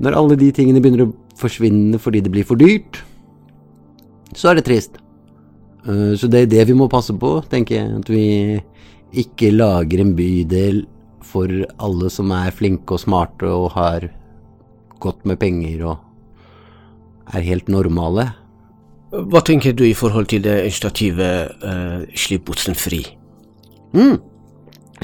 Når 0.00 0.16
alle 0.16 0.36
de 0.36 0.50
tingene 0.50 0.80
begynner 0.80 1.06
å 1.06 1.14
forsvinne 1.36 1.94
fordi 2.00 2.20
det 2.22 2.32
blir 2.32 2.44
for 2.44 2.56
dyrt, 2.56 3.04
så 4.34 4.50
er 4.50 4.54
det 4.54 4.64
trist. 4.64 4.96
Så 5.84 6.28
det 6.28 6.40
er 6.42 6.46
det 6.46 6.66
vi 6.66 6.72
må 6.72 6.90
passe 6.90 7.12
på, 7.12 7.44
tenker 7.48 7.76
jeg. 7.76 7.98
At 8.00 8.08
vi 8.08 8.60
ikke 9.12 9.52
lager 9.52 10.00
en 10.02 10.14
bydel 10.16 10.84
for 11.26 11.50
alle 11.82 12.10
som 12.12 12.32
er 12.34 12.54
flinke 12.54 12.96
og 12.96 13.02
smarte 13.02 13.48
og 13.48 13.72
har 13.76 14.08
godt 15.02 15.26
med 15.28 15.40
penger 15.40 15.84
og 15.92 17.32
er 17.32 17.44
helt 17.46 17.70
normale. 17.72 18.30
Hva 19.12 19.42
tenker 19.44 19.74
du 19.76 19.84
i 19.84 19.96
forhold 19.96 20.30
til 20.32 20.44
det 20.44 20.62
initiativet 20.64 21.64
uh, 21.64 22.04
Slipp 22.16 22.46
Botsen 22.48 22.76
fri? 22.78 23.02
Mm. 23.92 24.16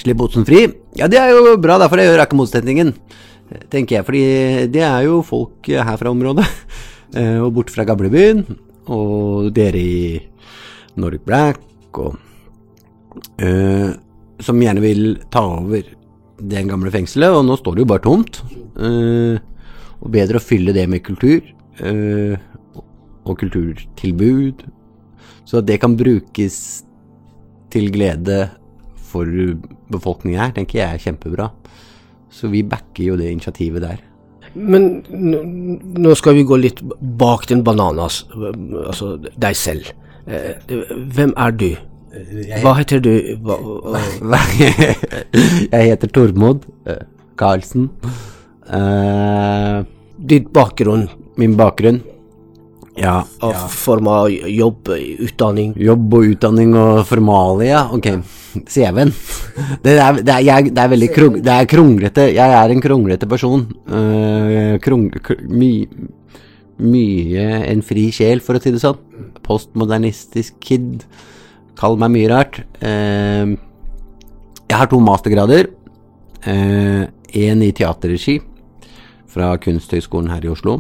Slipp 0.00 0.20
Botsen 0.20 0.46
fri. 0.48 0.64
Ja, 0.96 1.10
det 1.10 1.20
er 1.20 1.34
jo 1.34 1.58
bra, 1.60 1.76
derfor 1.80 2.00
jeg 2.00 2.08
gjør 2.08 2.24
ikke 2.24 2.38
motsetningen, 2.38 2.94
tenker 3.72 3.98
jeg. 3.98 4.06
Fordi 4.06 4.22
det 4.72 4.84
er 4.86 5.04
jo 5.04 5.20
folk 5.26 5.68
her 5.68 6.00
fra 6.00 6.14
området, 6.14 6.46
eh, 7.18 7.36
og 7.42 7.52
bort 7.58 7.72
fra 7.74 7.84
gamlebyen, 7.88 8.46
og 8.88 9.50
dere 9.56 9.82
i 9.82 10.00
Nordic 10.98 11.26
Black, 11.28 11.60
og 12.00 12.16
eh, 13.42 13.90
som 14.42 14.62
gjerne 14.62 14.82
vil 14.84 15.16
ta 15.32 15.42
over 15.58 15.86
det 16.38 16.64
gamle 16.68 16.90
fengselet, 16.94 17.34
og 17.34 17.46
nå 17.46 17.56
står 17.58 17.76
det 17.76 17.84
jo 17.84 17.90
bare 17.92 18.04
tomt. 18.04 18.40
Uh, 18.78 19.38
og 19.98 20.12
bedre 20.14 20.38
å 20.38 20.44
fylle 20.44 20.74
det 20.74 20.84
med 20.90 21.02
kultur, 21.06 21.42
uh, 21.82 22.38
og 23.26 23.40
kulturtilbud, 23.40 24.62
så 25.48 25.58
at 25.58 25.66
det 25.68 25.80
kan 25.82 25.96
brukes 25.98 26.58
til 27.72 27.90
glede 27.92 28.44
for 29.08 29.26
befolkningen 29.90 30.40
her, 30.40 30.54
tenker 30.54 30.78
jeg 30.78 30.88
er 30.94 31.02
kjempebra. 31.02 31.48
Så 32.30 32.50
vi 32.52 32.62
backer 32.62 33.10
jo 33.10 33.18
det 33.18 33.32
initiativet 33.32 33.82
der. 33.82 34.04
Men 34.54 35.02
nå 35.08 36.14
skal 36.16 36.36
vi 36.38 36.46
gå 36.48 36.56
litt 36.60 36.80
bak 37.20 37.46
den 37.50 37.64
bananas, 37.64 38.22
altså 38.32 39.16
deg 39.18 39.56
selv. 39.58 39.90
Hvem 40.28 41.34
er 41.36 41.56
du? 41.56 41.70
Hva 42.62 42.72
heter 42.78 43.02
du? 43.04 43.12
Hva, 43.44 43.56
hva- 44.30 44.44
jeg 45.72 45.90
heter 45.90 46.10
Tormod 46.12 46.64
eh, 46.88 47.02
Karlsen. 47.38 47.88
Uh, 48.68 49.84
ditt 50.18 50.50
bakgrunn 50.52 51.06
min 51.40 51.54
bakgrunn 51.56 52.02
Ja. 52.98 53.22
Og 53.46 53.54
form 53.72 54.08
av 54.10 54.26
jobb, 54.28 54.90
utdanning? 55.24 55.70
Jobb 55.78 56.16
og 56.18 56.32
utdanning 56.34 56.74
og 56.76 57.04
formalia. 57.08 57.84
Ok, 57.94 58.08
CV-en. 58.66 59.12
Det 59.84 59.94
er, 59.94 60.18
det, 60.18 60.34
er, 60.34 60.42
jeg, 60.42 60.72
det 60.74 60.82
er 60.82 60.90
veldig 60.92 61.10
krung, 61.14 61.38
det 61.46 61.54
er 61.54 61.70
kronglete. 61.70 62.26
Jeg 62.34 62.56
er 62.58 62.74
en 62.74 62.82
kronglete 62.82 63.28
person. 63.30 63.68
Uh, 63.86 64.74
krong, 64.82 65.06
kr, 65.22 65.38
my, 65.46 65.70
mye 66.82 67.46
en 67.70 67.86
fri 67.86 68.08
sjel, 68.14 68.42
for 68.42 68.58
å 68.58 68.62
si 68.62 68.74
det 68.74 68.82
sånn. 68.82 68.98
Postmodernistisk 69.46 70.58
kid. 70.66 71.06
Kall 71.78 71.98
meg 72.00 72.10
mye 72.10 72.28
rart. 72.32 72.60
Eh, 72.82 73.54
jeg 74.68 74.76
har 74.76 74.90
to 74.90 74.98
mastergrader. 75.00 75.70
Én 76.48 77.62
i 77.62 77.72
teaterregi 77.74 78.38
fra 79.28 79.52
Kunsthøgskolen 79.60 80.30
her 80.32 80.46
i 80.46 80.50
Oslo. 80.52 80.78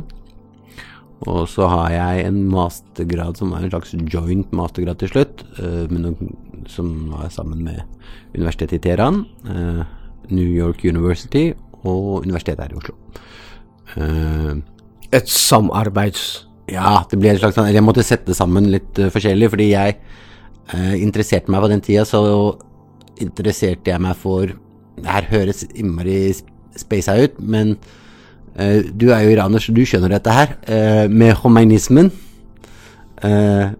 Og 1.26 1.48
så 1.50 1.66
har 1.66 1.90
jeg 1.92 2.26
en 2.28 2.44
mastergrad 2.50 3.38
som 3.40 3.52
er 3.52 3.66
en 3.66 3.72
slags 3.72 3.94
joint 4.10 4.52
mastergrad 4.54 5.00
til 5.00 5.10
slutt, 5.10 5.42
eh, 5.58 5.90
noen, 5.90 6.36
som 6.70 7.10
var 7.10 7.28
sammen 7.34 7.64
med 7.66 7.82
Universitetet 8.36 8.78
i 8.78 8.82
Teheran, 8.86 9.24
eh, 9.50 9.82
New 10.30 10.46
York 10.46 10.84
University 10.84 11.52
og 11.82 12.22
Universitetet 12.22 12.68
her 12.68 12.74
i 12.74 12.78
Oslo. 12.78 12.94
Eh, 13.96 14.54
Et 15.10 15.26
samarbeids... 15.26 16.46
ja, 16.68 17.02
det 17.10 17.18
ble 17.18 17.30
en 17.30 17.38
slags 17.38 17.54
sånn 17.56 17.72
Jeg 17.72 17.82
måtte 17.82 18.04
sette 18.04 18.34
sammen 18.34 18.70
litt 18.70 18.98
eh, 18.98 19.10
forskjellig, 19.10 19.50
fordi 19.50 19.70
jeg 19.72 19.96
eh, 19.96 20.16
interesserte 20.98 21.50
meg 21.50 21.62
på 21.64 21.70
den 21.72 21.80
tida, 21.84 22.04
så 22.04 22.20
interesserte 23.18 23.88
jeg 23.90 24.02
meg 24.04 24.18
for 24.20 24.52
Det 24.98 25.06
her 25.06 25.28
høres 25.30 25.62
innmari 25.78 26.34
spasa 26.76 27.14
ut, 27.22 27.36
men 27.38 27.76
uh, 28.58 28.82
du 28.90 29.12
er 29.14 29.22
jo 29.22 29.30
iraner, 29.36 29.62
så 29.62 29.70
du 29.72 29.84
skjønner 29.86 30.10
dette 30.10 30.34
her. 30.34 30.56
Uh, 30.66 31.06
med 31.06 31.36
homainismen, 31.38 32.10
Uh, 33.18 33.74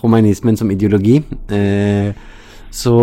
homainismen 0.00 0.56
som 0.56 0.70
ideologi, 0.70 1.16
eh, 1.50 2.14
så 2.70 2.94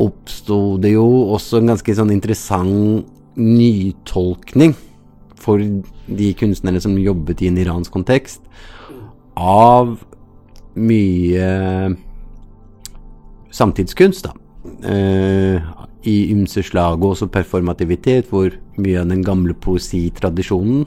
oppsto 0.00 0.76
det 0.82 0.90
jo 0.96 1.04
også 1.36 1.60
en 1.60 1.70
ganske 1.70 1.94
sånn 1.94 2.10
interessant 2.10 3.06
nytolkning 3.38 4.74
for 5.38 5.62
de 5.62 6.32
kunstnerne 6.34 6.82
som 6.82 6.98
jobbet 6.98 7.44
i 7.44 7.50
en 7.52 7.60
iransk 7.62 7.94
kontekst, 7.94 8.42
av 9.38 9.94
mye 10.74 11.46
samtidskunst, 13.50 14.28
da. 14.28 14.34
Eh, 14.86 15.60
I 16.04 16.16
ymse 16.32 16.62
slag, 16.64 17.02
og 17.02 17.14
også 17.14 17.28
performativitet, 17.32 18.30
hvor 18.30 18.54
mye 18.80 19.00
av 19.00 19.10
den 19.10 19.24
gamle 19.24 19.54
poesitradisjonen 19.54 20.86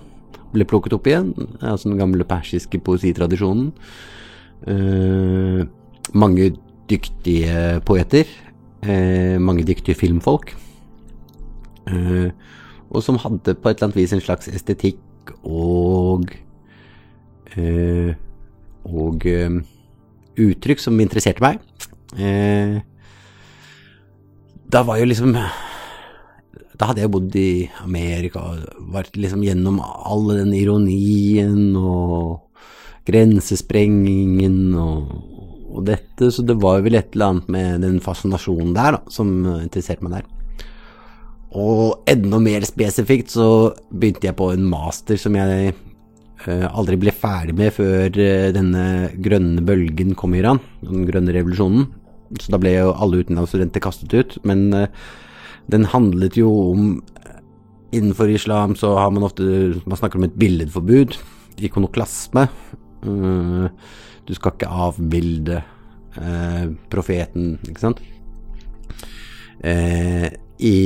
ble 0.54 0.66
plukket 0.70 0.96
opp 0.98 1.08
igjen. 1.10 1.34
Altså 1.62 1.90
den 1.90 2.00
gamle 2.02 2.26
persiske 2.26 2.80
poesitradisjonen. 2.86 3.72
Eh, 4.68 5.64
mange 6.14 6.54
dyktige 6.90 7.80
poeter. 7.86 8.26
Eh, 8.84 9.40
mange 9.42 9.66
dyktige 9.66 9.98
filmfolk. 9.98 10.56
Eh, 11.88 12.30
og 12.94 13.04
som 13.04 13.18
hadde 13.18 13.56
på 13.56 13.70
et 13.70 13.78
eller 13.78 13.90
annet 13.90 14.02
vis 14.02 14.14
en 14.14 14.22
slags 14.22 14.48
estetikk 14.48 15.34
og 15.44 16.30
eh, 17.58 18.14
og 18.84 19.26
eh, 19.30 19.62
uttrykk 20.44 20.82
som 20.84 21.00
interesserte 21.00 21.44
meg. 21.44 21.62
Eh, 22.18 22.80
da 24.74 24.84
var 24.86 25.00
jo 25.00 25.08
liksom 25.10 25.34
Da 25.34 26.90
hadde 26.90 27.02
jeg 27.04 27.12
bodd 27.14 27.36
i 27.38 27.70
Amerika 27.82 28.42
og 28.42 28.88
vært 28.94 29.18
liksom 29.18 29.44
gjennom 29.46 29.80
all 29.84 30.28
den 30.34 30.54
ironien 30.58 31.76
og 31.78 32.42
grensesprengingen 33.08 34.74
og, 34.80 35.12
og 35.70 35.86
dette, 35.90 36.32
så 36.32 36.46
det 36.46 36.56
var 36.62 36.82
vel 36.86 36.98
et 36.98 37.14
eller 37.14 37.34
annet 37.34 37.52
med 37.52 37.84
den 37.86 38.00
fascinasjonen 38.04 38.74
der 38.76 38.98
da, 38.98 39.02
som 39.12 39.30
interesserte 39.60 40.06
meg 40.06 40.18
der. 40.18 40.30
Og 41.54 42.10
enda 42.10 42.40
mer 42.42 42.66
spesifikt 42.66 43.34
så 43.36 43.48
begynte 43.92 44.32
jeg 44.32 44.38
på 44.40 44.50
en 44.56 44.64
master 44.66 45.20
som 45.22 45.36
jeg 45.38 45.74
eh, 45.74 46.66
aldri 46.72 46.98
ble 47.02 47.14
ferdig 47.14 47.54
med 47.60 47.76
før 47.76 48.08
eh, 48.18 48.50
denne 48.56 48.86
grønne 49.22 49.62
bølgen 49.66 50.16
kom 50.18 50.34
i 50.34 50.42
Iran, 50.42 50.62
den 50.82 51.06
grønne 51.10 51.36
revolusjonen. 51.36 51.92
Så 52.42 52.54
da 52.54 52.60
ble 52.62 52.74
jo 52.76 52.94
alle 52.94 53.24
utenlandsstudenter 53.24 53.84
kastet 53.84 54.14
ut. 54.14 54.38
Men 54.48 54.66
eh, 54.78 54.88
den 55.72 55.90
handlet 55.94 56.40
jo 56.40 56.52
om 56.72 56.96
Innenfor 57.94 58.30
islam 58.34 58.72
så 58.74 58.96
har 58.98 59.12
man 59.14 59.24
ofte 59.28 59.44
Man 59.86 59.98
snakker 60.00 60.18
om 60.18 60.26
et 60.26 60.40
billedforbud. 60.42 61.18
Ikonoklasme. 61.62 62.48
Eh, 63.06 63.68
du 64.28 64.34
skal 64.34 64.56
ikke 64.56 64.72
avbilde 64.88 65.60
eh, 66.18 66.66
profeten, 66.90 67.58
ikke 67.68 67.84
sant. 67.84 68.02
Eh, 69.64 70.30
I 70.60 70.78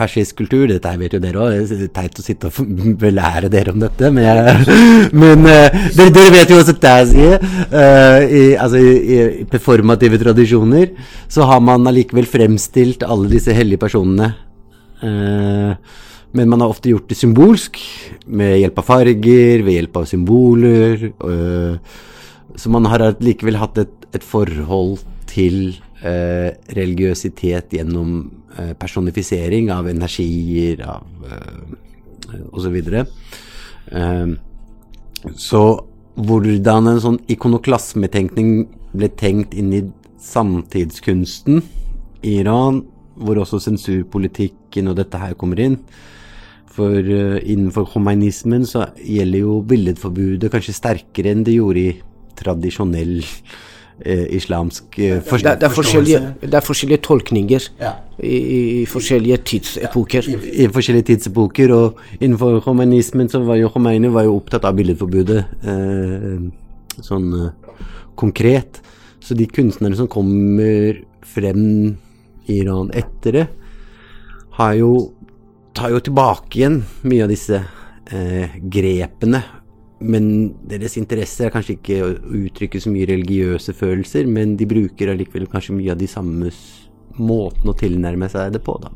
persisk 0.00 0.40
kultur, 0.40 0.66
dette 0.70 0.92
vet 1.00 1.14
jo 1.14 1.20
dere 1.22 1.40
òg, 1.44 1.70
det 1.70 1.86
er 1.86 1.92
teit 1.94 2.20
å 2.20 2.24
sitte 2.24 2.50
og 2.50 2.98
belære 3.00 3.50
dere 3.52 3.74
om 3.74 3.80
dette, 3.82 4.10
men, 4.14 4.26
jeg, 4.26 4.76
men 5.22 5.46
uh, 5.48 5.80
dere, 5.96 6.12
dere, 6.16 6.34
vet 6.34 6.52
jo 6.52 6.60
også 6.62 6.76
Tazie. 6.80 7.40
Uh, 7.72 8.20
i, 8.24 8.42
altså, 8.56 8.80
i, 8.80 9.18
I 9.42 9.48
performative 9.50 10.20
tradisjoner 10.22 10.94
så 11.30 11.48
har 11.50 11.60
man 11.64 11.88
allikevel 11.90 12.28
fremstilt 12.30 13.04
alle 13.06 13.30
disse 13.32 13.54
hellige 13.56 13.82
personene. 13.84 14.32
Uh, 15.00 15.74
men 16.36 16.50
man 16.50 16.62
har 16.62 16.70
ofte 16.70 16.92
gjort 16.92 17.10
det 17.10 17.18
symbolsk, 17.18 17.78
med 18.30 18.60
hjelp 18.60 18.76
av 18.78 18.86
farger, 18.86 19.64
ved 19.66 19.74
hjelp 19.74 19.96
av 19.98 20.04
symboler. 20.06 21.08
så 22.54 22.70
man 22.70 22.86
har 22.86 23.02
likevel 23.18 23.58
hatt 23.58 23.80
et, 23.82 23.96
et 24.14 24.22
forhold 24.22 25.00
til 25.30 25.78
eh, 26.02 26.50
religiøsitet 26.76 27.76
gjennom 27.76 28.18
eh, 28.58 28.74
personifisering 28.78 29.70
av 29.74 29.88
energier 29.90 30.82
av 30.86 31.30
eh, 31.30 32.42
osv. 32.50 32.76
Så, 32.82 33.04
eh, 34.00 34.34
så 35.36 35.64
hvordan 36.20 36.90
en 36.90 37.02
sånn 37.02 37.18
ikonoklasmetenkning 37.30 38.54
ble 38.92 39.10
tenkt 39.18 39.54
inn 39.54 39.72
i 39.76 39.84
samtidskunsten 40.20 41.62
i 42.26 42.40
Iran, 42.42 42.82
hvor 43.20 43.40
også 43.40 43.60
sensurpolitikken 43.62 44.90
og 44.90 44.98
dette 44.98 45.20
her 45.20 45.36
kommer 45.38 45.60
inn. 45.62 45.78
For 46.70 46.94
uh, 46.94 47.38
innenfor 47.40 47.88
humanismen 47.94 48.66
så 48.68 48.86
gjelder 49.02 49.42
jo 49.42 49.58
billedforbudet 49.66 50.52
kanskje 50.52 50.76
sterkere 50.76 51.34
enn 51.34 51.42
det 51.46 51.56
gjorde 51.56 51.82
i 51.82 51.96
tradisjonell 52.38 53.18
islamsk 54.06 54.96
forståelse? 55.26 55.44
det, 55.44 55.54
det, 56.46 56.56
er 56.56 56.64
forskjellige, 56.64 56.98
er 56.98 57.02
tolkninger 57.04 57.66
ja. 57.80 57.92
i, 58.18 58.36
i, 58.36 58.86
forskjellige 58.88 59.38
tidsepoker. 59.52 60.28
Ja, 60.30 60.38
i, 60.38 60.64
I, 60.64 60.68
forskjellige 60.72 61.08
tidsepoker, 61.12 61.74
og 61.76 62.00
innenfor 62.20 62.62
humanismen 62.64 63.28
så 63.32 63.42
var 63.44 63.60
jo 63.60 63.68
Khomeini 63.74 64.12
var 64.12 64.28
jo 64.28 64.38
opptatt 64.38 64.64
av 64.68 64.78
billedforbudet 64.78 65.44
sånn 67.04 67.28
konkret. 68.20 68.80
Så 69.20 69.36
de 69.36 69.46
kunstnerne 69.48 69.98
som 69.98 70.08
kommer 70.10 71.02
frem 71.28 71.64
i 72.48 72.60
Iran 72.62 72.90
etter 72.96 73.36
det, 73.36 73.46
har 74.56 74.74
jo 74.80 74.92
tar 75.76 75.92
jo 75.94 76.00
tilbake 76.02 76.58
igjen 76.58 76.80
mye 77.06 77.24
av 77.24 77.32
disse 77.32 77.60
eh, 78.10 78.56
grepene. 78.60 79.42
Men 80.00 80.26
deres 80.64 80.96
interesse 80.96 81.44
er 81.44 81.52
kanskje 81.52 81.76
ikke 81.76 81.98
å 82.04 82.12
uttrykke 82.40 82.80
så 82.80 82.92
mye 82.92 83.08
religiøse 83.10 83.74
følelser, 83.76 84.28
men 84.30 84.54
de 84.56 84.68
bruker 84.68 85.12
allikevel 85.12 85.48
kanskje 85.52 85.76
mye 85.76 85.92
av 85.92 86.00
de 86.00 86.08
samme 86.08 86.48
måtene 87.20 87.74
å 87.74 87.76
tilnærme 87.76 88.30
seg 88.32 88.54
det 88.54 88.62
på, 88.64 88.78
da. 88.80 88.92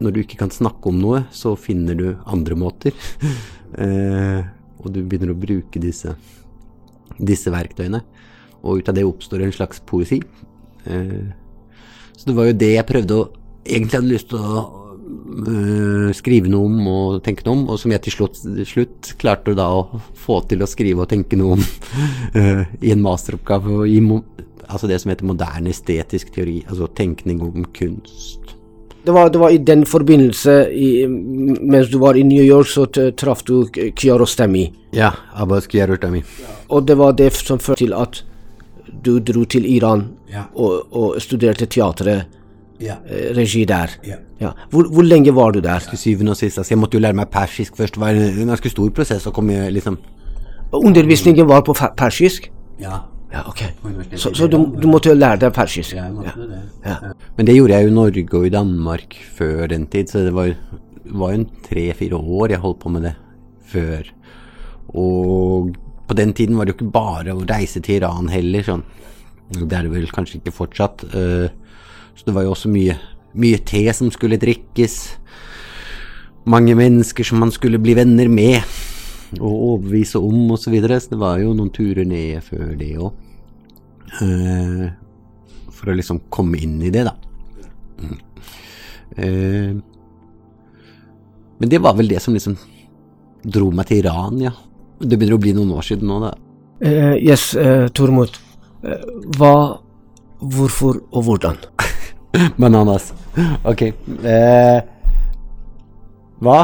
Når 0.00 0.14
du 0.14 0.22
ikke 0.22 0.38
kan 0.40 0.52
snakke 0.52 0.88
om 0.88 1.02
noe, 1.02 1.26
så 1.36 1.52
finner 1.60 1.98
du 1.98 2.06
andre 2.24 2.56
måter. 2.56 2.96
eh, 3.84 4.40
og 4.80 4.88
du 4.94 5.02
begynner 5.04 5.34
å 5.34 5.40
bruke 5.40 5.82
disse, 5.82 6.14
disse 7.20 7.52
verktøyene. 7.52 8.00
Og 8.64 8.80
ut 8.80 8.88
av 8.88 8.96
det 8.96 9.04
oppstår 9.04 9.44
en 9.44 9.52
slags 9.52 9.84
poesi. 9.84 10.22
Eh, 10.88 11.28
så 12.16 12.30
det 12.30 12.36
var 12.38 12.48
jo 12.48 12.56
det 12.56 12.72
jeg 12.78 12.88
prøvde 12.88 13.20
å 13.20 13.28
Egentlig 13.60 13.98
hadde 13.98 14.08
lyst 14.08 14.30
til 14.30 14.40
å 14.40 14.62
uh, 15.10 16.10
skrive 16.16 16.50
noe 16.52 16.68
om 16.68 16.90
og 16.90 17.18
tenke 17.26 17.46
noe 17.46 17.58
om, 17.58 17.64
og 17.72 17.80
som 17.80 17.92
jeg 17.94 18.04
til 18.06 18.16
slutt, 18.16 18.40
slutt 18.68 19.12
klarte 19.20 19.56
da 19.58 19.68
å 19.74 20.00
få 20.18 20.40
til 20.50 20.62
å 20.64 20.68
skrive 20.70 21.04
og 21.04 21.10
tenke 21.12 21.38
noe 21.40 21.58
om 21.58 21.64
uh, 22.36 22.64
i 22.86 22.94
en 22.94 23.04
masteroppgave. 23.04 23.82
I 23.90 24.00
altså 24.70 24.90
det 24.90 25.00
som 25.02 25.12
heter 25.12 25.28
moderne 25.28 25.72
estetisk 25.72 26.32
teori, 26.34 26.60
altså 26.68 26.90
tenkning 26.94 27.42
om 27.44 27.66
kunst. 27.76 28.56
Det 29.02 29.14
var, 29.16 29.30
det 29.32 29.38
var, 29.40 29.50
i 29.50 29.58
den 29.58 29.86
forbindelse, 29.88 30.54
i, 30.76 31.06
mens 31.08 31.88
du 31.88 31.96
var 32.02 32.18
i 32.20 32.22
New 32.22 32.44
York, 32.44 32.68
så 32.68 32.84
traff 33.16 33.42
du 33.48 33.64
Kiarostami. 33.96 34.66
Ja, 34.92 35.14
Abbas 35.32 35.66
Kiarostami. 35.72 36.20
Og 36.68 36.84
det 36.86 36.98
var 37.00 37.16
det 37.16 37.30
som 37.38 37.58
førte 37.58 37.80
til 37.80 37.96
at 37.96 38.20
du 38.90 39.16
dro 39.24 39.46
til 39.48 39.64
Iran 39.64 40.04
ja. 40.28 40.44
og, 40.52 40.92
og 40.92 41.16
studerte 41.22 41.68
teatret 41.70 42.39
ja. 42.80 42.96
Eh, 43.06 43.30
regi 43.36 43.64
der. 43.68 43.92
Ja. 44.06 44.16
Ja. 44.40 44.52
Hvor, 44.70 44.88
hvor, 44.88 45.04
lenge 45.04 45.34
var 45.36 45.52
du 45.52 45.60
der? 45.60 45.78
Til 45.90 45.98
syvende 45.98 46.32
og 46.34 46.40
sist. 46.40 46.58
Altså, 46.58 46.74
jeg 46.74 46.80
måtte 46.80 46.96
jo 46.96 47.04
lære 47.04 47.18
meg 47.18 47.28
persisk 47.28 47.76
først. 47.76 47.94
Det 47.94 48.00
var 48.00 48.16
en 48.16 48.52
ganske 48.54 48.72
stor 48.72 48.90
prosess 48.96 49.28
å 49.28 49.34
komme 49.36 49.68
liksom 49.74 50.00
Undervisningen 50.70 51.48
var 51.50 51.64
på 51.66 51.74
persisk? 51.98 52.44
Ja. 52.78 53.00
Ja, 53.32 53.44
ok. 53.46 53.62
Så, 54.18 54.32
så 54.34 54.46
du, 54.50 54.56
du, 54.74 54.86
måtte 54.90 55.10
jo 55.10 55.16
lære 55.16 55.38
deg 55.44 55.52
persisk? 55.54 55.94
Ja, 55.94 56.08
jeg 56.08 56.14
måtte 56.14 56.46
det. 56.50 56.60
Ja. 56.84 57.12
Men 57.36 57.46
det 57.46 57.54
gjorde 57.56 57.76
jeg 57.76 57.86
jo 57.86 57.90
i 57.90 57.94
Norge 57.94 58.24
og 58.38 58.46
i 58.46 58.52
Danmark 58.54 59.18
før 59.36 59.66
den 59.70 59.86
tid, 59.90 60.10
så 60.10 60.24
det 60.26 60.32
var, 60.34 60.50
var 61.04 61.34
jo 61.34 61.44
tre-fire 61.68 62.18
år 62.18 62.56
jeg 62.56 62.62
holdt 62.64 62.80
på 62.82 62.92
med 62.94 63.06
det 63.06 63.12
før. 63.70 64.10
Og 64.98 65.70
på 66.10 66.18
den 66.18 66.34
tiden 66.34 66.58
var 66.58 66.66
det 66.66 66.74
jo 66.74 66.80
ikke 66.80 66.94
bare 66.96 67.36
å 67.36 67.46
reise 67.46 67.82
til 67.86 68.00
Iran 68.00 68.30
heller, 68.32 68.66
sånn. 68.66 68.82
Det 69.54 69.70
er 69.78 69.86
det 69.86 69.94
vel 69.94 70.10
kanskje 70.14 70.40
ikke 70.40 70.54
fortsatt. 70.54 71.06
Uh, 71.14 71.46
så 72.14 72.26
det 72.26 72.36
var 72.36 72.46
jo 72.46 72.52
også 72.54 72.70
mye, 72.72 72.98
mye 73.38 73.60
te 73.66 73.82
som 73.96 74.10
skulle 74.14 74.40
drikkes. 74.40 74.96
Mange 76.50 76.74
mennesker 76.76 77.26
som 77.26 77.40
man 77.42 77.52
skulle 77.54 77.80
bli 77.82 77.94
venner 77.98 78.30
med 78.32 78.62
og 79.38 79.52
overbevise 79.52 80.18
om 80.18 80.50
osv. 80.50 80.64
Så, 80.64 80.72
videre. 80.72 81.00
så 81.00 81.12
det 81.12 81.20
var 81.20 81.38
jo 81.38 81.54
noen 81.54 81.70
turer 81.74 82.06
ned 82.08 82.40
før 82.46 82.74
det 82.78 82.94
òg. 82.98 83.12
Uh, 84.20 84.26
eh, 84.26 84.86
for 85.70 85.92
å 85.92 85.94
liksom 85.94 86.24
komme 86.32 86.58
inn 86.58 86.80
i 86.82 86.90
det, 86.90 87.06
da. 87.06 87.14
Mm. 88.00 88.18
Uh, 89.20 89.72
men 91.60 91.70
det 91.70 91.80
var 91.84 91.94
vel 91.98 92.10
det 92.10 92.22
som 92.24 92.34
liksom 92.34 92.56
dro 93.44 93.70
meg 93.74 93.90
til 93.90 94.02
Iran, 94.02 94.40
ja. 94.42 94.54
Det 95.00 95.16
begynner 95.16 95.38
å 95.38 95.44
bli 95.44 95.54
noen 95.56 95.76
år 95.76 95.86
siden 95.86 96.10
nå, 96.10 96.18
da. 96.24 96.34
Uh, 96.80 97.14
yes, 97.20 97.52
Tormod. 97.94 98.38
hva, 99.36 99.54
hvorfor 100.40 101.02
og 101.12 101.26
hvordan? 101.28 101.60
Bananas. 102.56 103.12
Ok. 103.64 103.82
Eh, 103.82 104.80
hva? 106.40 106.60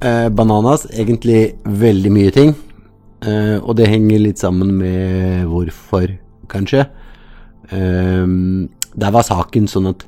Eh, 0.00 0.28
bananas. 0.28 0.86
Egentlig 0.90 1.58
veldig 1.64 2.12
mye 2.14 2.32
ting. 2.34 2.54
Eh, 3.22 3.56
og 3.58 3.76
det 3.78 3.90
henger 3.90 4.22
litt 4.22 4.42
sammen 4.42 4.74
med 4.78 5.46
hvorfor, 5.50 6.10
kanskje. 6.50 6.86
Eh, 7.70 8.26
der 8.98 9.14
var 9.14 9.26
saken 9.26 9.70
sånn 9.70 9.92
at 9.92 10.04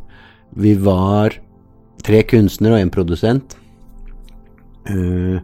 vi 0.58 0.74
var 0.74 1.36
tre 2.02 2.24
kunstnere 2.26 2.78
og 2.78 2.84
en 2.84 2.92
produsent. 2.94 3.56
Eh, 4.90 5.38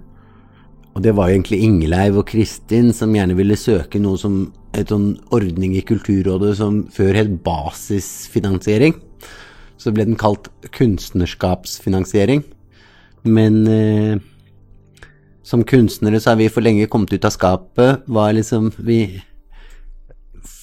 og 0.96 1.02
det 1.04 1.12
var 1.14 1.28
egentlig 1.28 1.61
Ingeleiv 1.62 2.22
og 2.22 2.30
Kristin 2.30 2.88
som 2.96 3.12
gjerne 3.14 3.37
ville 3.37 3.59
søke 3.61 4.00
noe 4.00 4.16
som 4.18 4.46
et 4.76 4.88
sånn 4.90 5.11
ordning 5.32 5.74
i 5.76 5.85
Kulturrådet 5.85 6.54
som 6.59 6.82
før 6.92 7.18
het 7.20 7.35
basisfinansiering 7.44 8.96
så 9.87 9.94
ble 9.94 10.09
den 10.09 10.18
kalt 10.18 10.51
kunstnerskapsfinansiering. 10.75 12.42
Men 13.27 13.62
eh, 13.70 14.18
som 15.46 15.62
kunstnere 15.66 16.20
så 16.20 16.33
har 16.33 16.40
vi 16.40 16.51
for 16.51 16.66
lenge 16.66 16.88
kommet 16.90 17.12
ut 17.14 17.27
av 17.27 17.35
skapet. 17.35 18.07
Var 18.07 18.35
liksom 18.35 18.72
Vi 18.77 19.22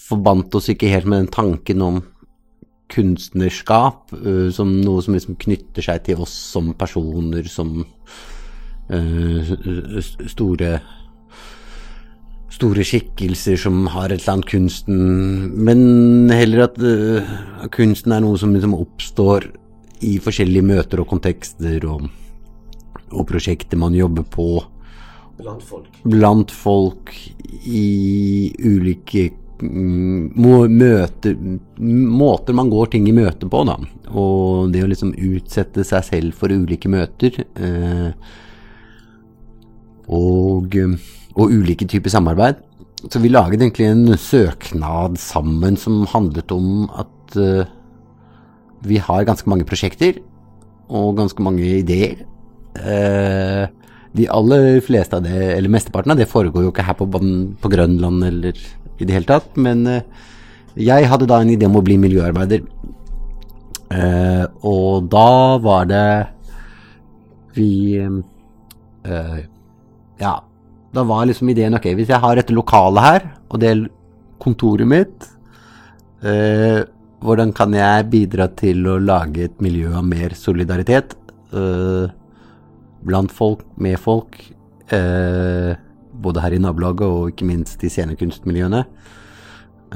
forbandt 0.04 0.56
oss 0.56 0.68
ikke 0.70 0.92
helt 0.92 1.08
med 1.08 1.24
den 1.24 1.32
tanken 1.32 1.82
om 1.82 2.02
kunstnerskap 2.94 4.12
uh, 4.14 4.52
som 4.54 4.76
noe 4.84 5.02
som 5.02 5.16
liksom 5.16 5.38
knytter 5.42 5.82
seg 5.82 6.04
til 6.06 6.20
oss 6.22 6.34
som 6.52 6.74
personer, 6.78 7.48
som 7.50 7.80
uh, 8.92 9.54
store 10.30 10.76
store 12.54 12.86
skikkelser 12.86 13.58
som 13.60 13.86
har 13.94 14.12
et 14.12 14.22
eller 14.22 14.38
annet 14.38 14.52
kunsten, 14.52 15.00
men 15.66 16.32
heller 16.34 16.68
at 16.68 16.78
uh, 16.80 17.34
kunsten 17.74 18.13
er 18.13 18.24
noe 18.24 18.39
som 18.39 18.54
liksom 18.54 18.76
oppstår 18.78 19.50
i 20.04 20.18
forskjellige 20.22 20.68
møter 20.68 21.02
og 21.02 21.10
kontekster 21.10 21.86
og, 21.89 22.10
og 23.12 23.26
prosjekter 23.30 23.80
man 23.80 23.96
jobber 23.98 24.28
på. 24.28 24.48
Blant 25.39 25.63
folk. 25.66 25.88
Blant 26.06 26.54
folk 26.54 27.13
i 27.66 28.52
ulike 28.60 29.32
mm, 29.63 30.38
møter, 30.70 31.38
måter 31.80 32.58
man 32.58 32.70
går 32.74 32.94
ting 32.94 33.10
i 33.10 33.16
møte 33.16 33.50
på, 33.50 33.63
da. 33.66 33.80
Og 34.13 34.70
det 34.74 34.84
å 34.86 34.92
liksom 34.92 35.16
utsette 35.16 35.86
seg 35.88 36.06
selv 36.12 36.38
for 36.38 36.54
ulike 36.54 36.92
møter. 36.92 37.42
Uh, 37.58 38.12
og 40.13 40.76
og 41.34 41.54
ulike 41.54 41.88
typer 41.89 42.13
samarbeid. 42.13 42.60
Så 43.12 43.19
vi 43.19 43.32
laget 43.32 43.60
egentlig 43.60 43.88
en 43.89 44.17
søknad 44.17 45.17
sammen 45.19 45.76
som 45.80 46.06
handlet 46.08 46.52
om 46.56 46.86
at 46.96 47.36
uh, 47.36 47.65
vi 48.84 49.00
har 49.00 49.26
ganske 49.28 49.50
mange 49.50 49.67
prosjekter 49.67 50.22
og 50.88 51.17
ganske 51.17 51.43
mange 51.43 51.65
ideer. 51.82 52.24
Uh, 52.78 53.67
de 54.13 54.30
aller 54.30 54.80
fleste 54.86 55.17
av 55.17 55.26
det, 55.26 55.36
eller 55.58 55.74
mesteparten 55.74 56.13
av 56.13 56.22
det 56.22 56.30
foregår 56.30 56.63
jo 56.63 56.72
ikke 56.72 56.86
her 56.86 56.98
på, 57.00 57.10
på 57.10 57.74
Grønland 57.74 58.24
eller 58.30 58.62
i 59.02 59.08
det 59.08 59.15
hele 59.15 59.28
tatt, 59.28 59.50
men 59.58 59.84
uh, 59.89 60.30
jeg 60.80 61.10
hadde 61.10 61.28
da 61.30 61.41
en 61.41 61.52
idé 61.54 61.67
om 61.67 61.80
å 61.80 61.86
bli 61.86 62.00
miljøarbeider. 62.02 62.63
og 64.65 65.06
da 65.06 65.58
var 65.62 65.86
det 65.86 66.08
vi 67.54 68.02
Ja, 70.17 70.34
da 70.94 71.04
var 71.08 71.26
liksom 71.26 71.50
ideen 71.50 71.74
ok, 71.78 71.90
hvis 71.98 72.12
jeg 72.14 72.22
har 72.22 72.40
et 72.40 72.52
lokale 72.54 73.04
her, 73.04 73.30
og 73.50 73.62
det 73.62 73.70
er 73.72 73.86
kontoret 74.44 74.90
mitt, 74.90 75.30
eh, 76.22 76.84
hvordan 77.24 77.54
kan 77.56 77.74
jeg 77.74 78.10
bidra 78.12 78.50
til 78.60 78.84
å 78.92 79.00
lage 79.02 79.48
et 79.48 79.64
miljø 79.64 79.94
av 79.98 80.06
mer 80.06 80.36
solidaritet 80.38 81.16
eh, 81.56 82.12
blant 83.04 83.34
folk, 83.34 83.64
med 83.82 83.98
folk, 84.00 84.38
eh, 84.94 85.74
både 86.24 86.44
her 86.44 86.56
i 86.56 86.62
nabolaget 86.62 87.08
og 87.08 87.32
ikke 87.32 87.48
minst 87.48 87.82
i 87.84 87.92
scenekunstmiljøene. 87.92 88.84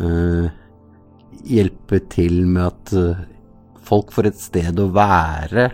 Eh, 0.02 0.48
hjelpe 1.48 2.02
til 2.12 2.42
med 2.48 2.64
at 2.66 2.96
eh, 2.98 3.26
folk 3.88 4.12
får 4.16 4.32
et 4.32 4.42
sted 4.42 4.82
å 4.82 4.90
være, 4.96 5.70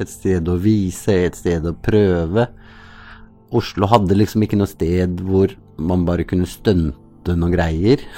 et 0.00 0.08
sted 0.08 0.46
å 0.48 0.56
vise, 0.60 1.12
et 1.26 1.36
sted 1.36 1.66
å 1.68 1.74
prøve 1.76 2.46
Oslo 3.50 3.88
hadde 3.90 4.16
liksom 4.18 4.44
ikke 4.46 4.58
noe 4.60 4.70
sted 4.70 5.22
hvor 5.26 5.52
man 5.80 6.04
bare 6.06 6.26
kunne 6.28 6.48
stunte 6.50 7.36
noen 7.36 7.56
greier. 7.56 8.04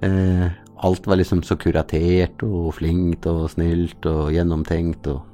Eh, 0.00 0.46
alt 0.80 1.04
var 1.04 1.18
liksom 1.18 1.42
så 1.44 1.58
kuratert 1.60 2.40
og 2.46 2.70
flinkt 2.78 3.26
og 3.28 3.50
snilt 3.52 4.06
og 4.08 4.30
gjennomtenkt 4.32 5.10
og 5.12 5.26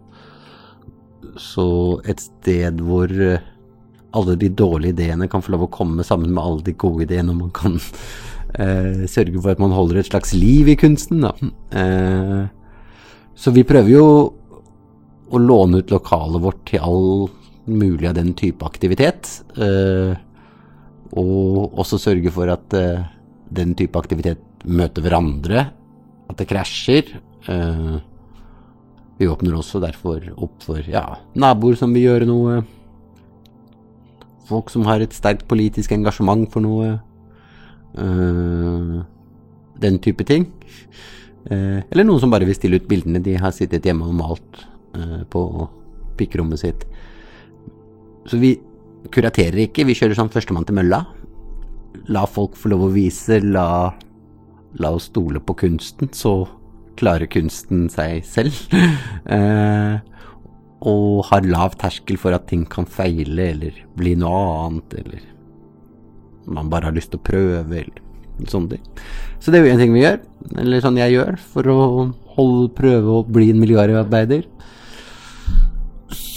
Så 1.39 2.01
et 2.09 2.25
sted 2.25 2.81
hvor 2.83 3.13
eh, 3.13 3.45
alle 4.17 4.35
de 4.41 4.49
dårlige 4.49 4.97
ideene 4.97 5.29
kan 5.29 5.45
få 5.45 5.53
lov 5.55 5.67
å 5.67 5.71
komme 5.71 6.03
sammen 6.07 6.33
med 6.33 6.43
alle 6.43 6.65
de 6.67 6.73
gode 6.73 7.05
ideene, 7.05 7.35
og 7.35 7.45
man 7.45 7.53
kan 7.55 7.77
eh, 8.65 9.05
sørge 9.07 9.39
for 9.39 9.53
at 9.53 9.63
man 9.63 9.77
holder 9.77 10.01
et 10.01 10.11
slags 10.11 10.33
liv 10.35 10.73
i 10.73 10.79
kunsten, 10.81 11.23
da. 11.27 11.35
Eh, 11.77 12.43
så 13.37 13.53
vi 13.53 13.67
prøver 13.69 13.93
jo 13.93 14.07
å 15.27 15.43
låne 15.43 15.83
ut 15.83 15.93
lokalet 15.93 16.43
vårt 16.43 16.63
til 16.71 16.83
all 16.83 17.29
mulig 17.67 18.09
av 18.09 18.15
den 18.15 18.33
type 18.39 18.67
aktivitet. 18.67 19.29
Eh, 19.59 20.17
og 21.17 21.79
også 21.79 22.01
sørge 22.01 22.33
for 22.35 22.51
at 22.53 22.77
eh, 22.77 23.07
den 23.55 23.75
type 23.79 23.99
aktivitet 23.99 24.43
møter 24.67 25.05
hverandre, 25.05 25.69
at 26.27 26.39
det 26.41 26.49
krasjer. 26.51 27.17
Eh, 27.51 27.97
vi 29.17 29.29
åpner 29.31 29.57
også 29.57 29.81
derfor 29.81 30.25
opp 30.37 30.65
for 30.67 30.83
ja, 30.91 31.05
naboer 31.39 31.79
som 31.79 31.95
vil 31.95 32.09
gjøre 32.11 32.29
noe. 32.29 32.61
Folk 34.47 34.71
som 34.71 34.85
har 34.87 35.03
et 35.03 35.15
sterkt 35.17 35.47
politisk 35.51 35.95
engasjement 35.97 36.47
for 36.53 36.63
noe. 36.63 36.99
Den 39.81 39.97
type 40.05 40.23
ting. 40.29 40.45
Eller 41.49 42.05
noen 42.05 42.21
som 42.23 42.31
bare 42.31 42.47
vil 42.47 42.55
stille 42.55 42.79
ut 42.79 42.87
bildene 42.87 43.23
de 43.25 43.35
har 43.41 43.57
sittet 43.57 43.89
hjemme 43.89 44.07
og 44.07 44.15
malt 44.21 44.61
på 45.33 45.43
pikkerommet 46.21 46.63
sitt. 46.63 46.85
Så 48.27 48.41
vi 48.43 48.57
kuraterer 49.15 49.67
ikke, 49.67 49.87
vi 49.87 49.95
kjører 49.97 50.19
sånn 50.19 50.33
førstemann 50.33 50.67
til 50.67 50.79
mølla. 50.79 51.05
La 52.13 52.25
folk 52.29 52.57
få 52.59 52.73
lov 52.73 52.89
å 52.89 52.93
vise, 52.95 53.39
la, 53.43 53.95
la 54.83 54.93
oss 54.95 55.09
stole 55.11 55.43
på 55.43 55.57
kunsten, 55.63 56.11
så 56.15 56.41
klarer 56.99 57.31
kunsten 57.31 57.87
seg 57.93 58.25
selv. 58.27 58.57
eh, 59.37 59.97
og 60.87 61.25
har 61.31 61.47
lav 61.49 61.77
terskel 61.81 62.19
for 62.21 62.37
at 62.37 62.49
ting 62.51 62.67
kan 62.69 62.89
feile 62.89 63.51
eller 63.55 63.79
bli 63.97 64.15
noe 64.19 64.43
annet, 64.67 64.99
eller 65.03 65.25
man 66.47 66.71
bare 66.71 66.91
har 66.91 66.97
lyst 66.97 67.11
til 67.13 67.21
å 67.21 67.27
prøve, 67.27 67.81
eller 67.81 68.47
sånne 68.51 68.77
ting. 68.77 68.91
Så 69.41 69.51
det 69.51 69.61
er 69.61 69.67
jo 69.67 69.73
en 69.75 69.83
ting 69.83 69.95
vi 69.95 70.05
gjør, 70.05 70.21
eller 70.63 70.85
sånn 70.85 71.01
jeg 71.01 71.17
gjør, 71.17 71.41
for 71.55 71.73
å 71.73 71.79
holde, 72.37 72.69
prøve 72.77 73.19
å 73.19 73.25
bli 73.25 73.51
en 73.53 73.63
miljøarbeider. 73.63 74.45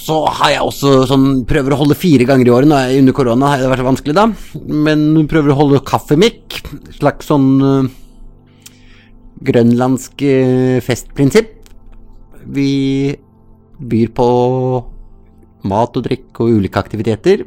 Så 0.10 0.18
har 0.26 0.54
jeg 0.56 0.66
også 0.66 0.92
sånn 1.10 1.28
Prøver 1.50 1.76
å 1.76 1.82
holde 1.84 1.98
fire 1.98 2.26
ganger 2.26 2.50
i 2.50 2.54
året. 2.54 2.74
Er 2.74 2.98
under 2.98 3.16
korona, 3.16 3.54
har 3.54 3.62
det 3.62 3.70
vært 3.70 3.86
vanskelig, 3.86 4.16
da. 4.18 4.26
Men 4.66 5.28
prøver 5.30 5.54
å 5.54 5.60
holde 5.60 5.84
kaffemikk. 5.86 6.62
Slags 6.98 7.30
sånn 7.30 7.50
uh, 7.62 7.90
grønlandsk 9.46 10.24
uh, 10.26 10.80
festprinsipp. 10.86 11.54
Vi 12.50 12.72
byr 13.80 14.14
på 14.18 14.30
mat 15.70 16.00
og 16.00 16.08
drikk 16.08 16.42
og 16.42 16.58
ulike 16.58 16.82
aktiviteter. 16.82 17.46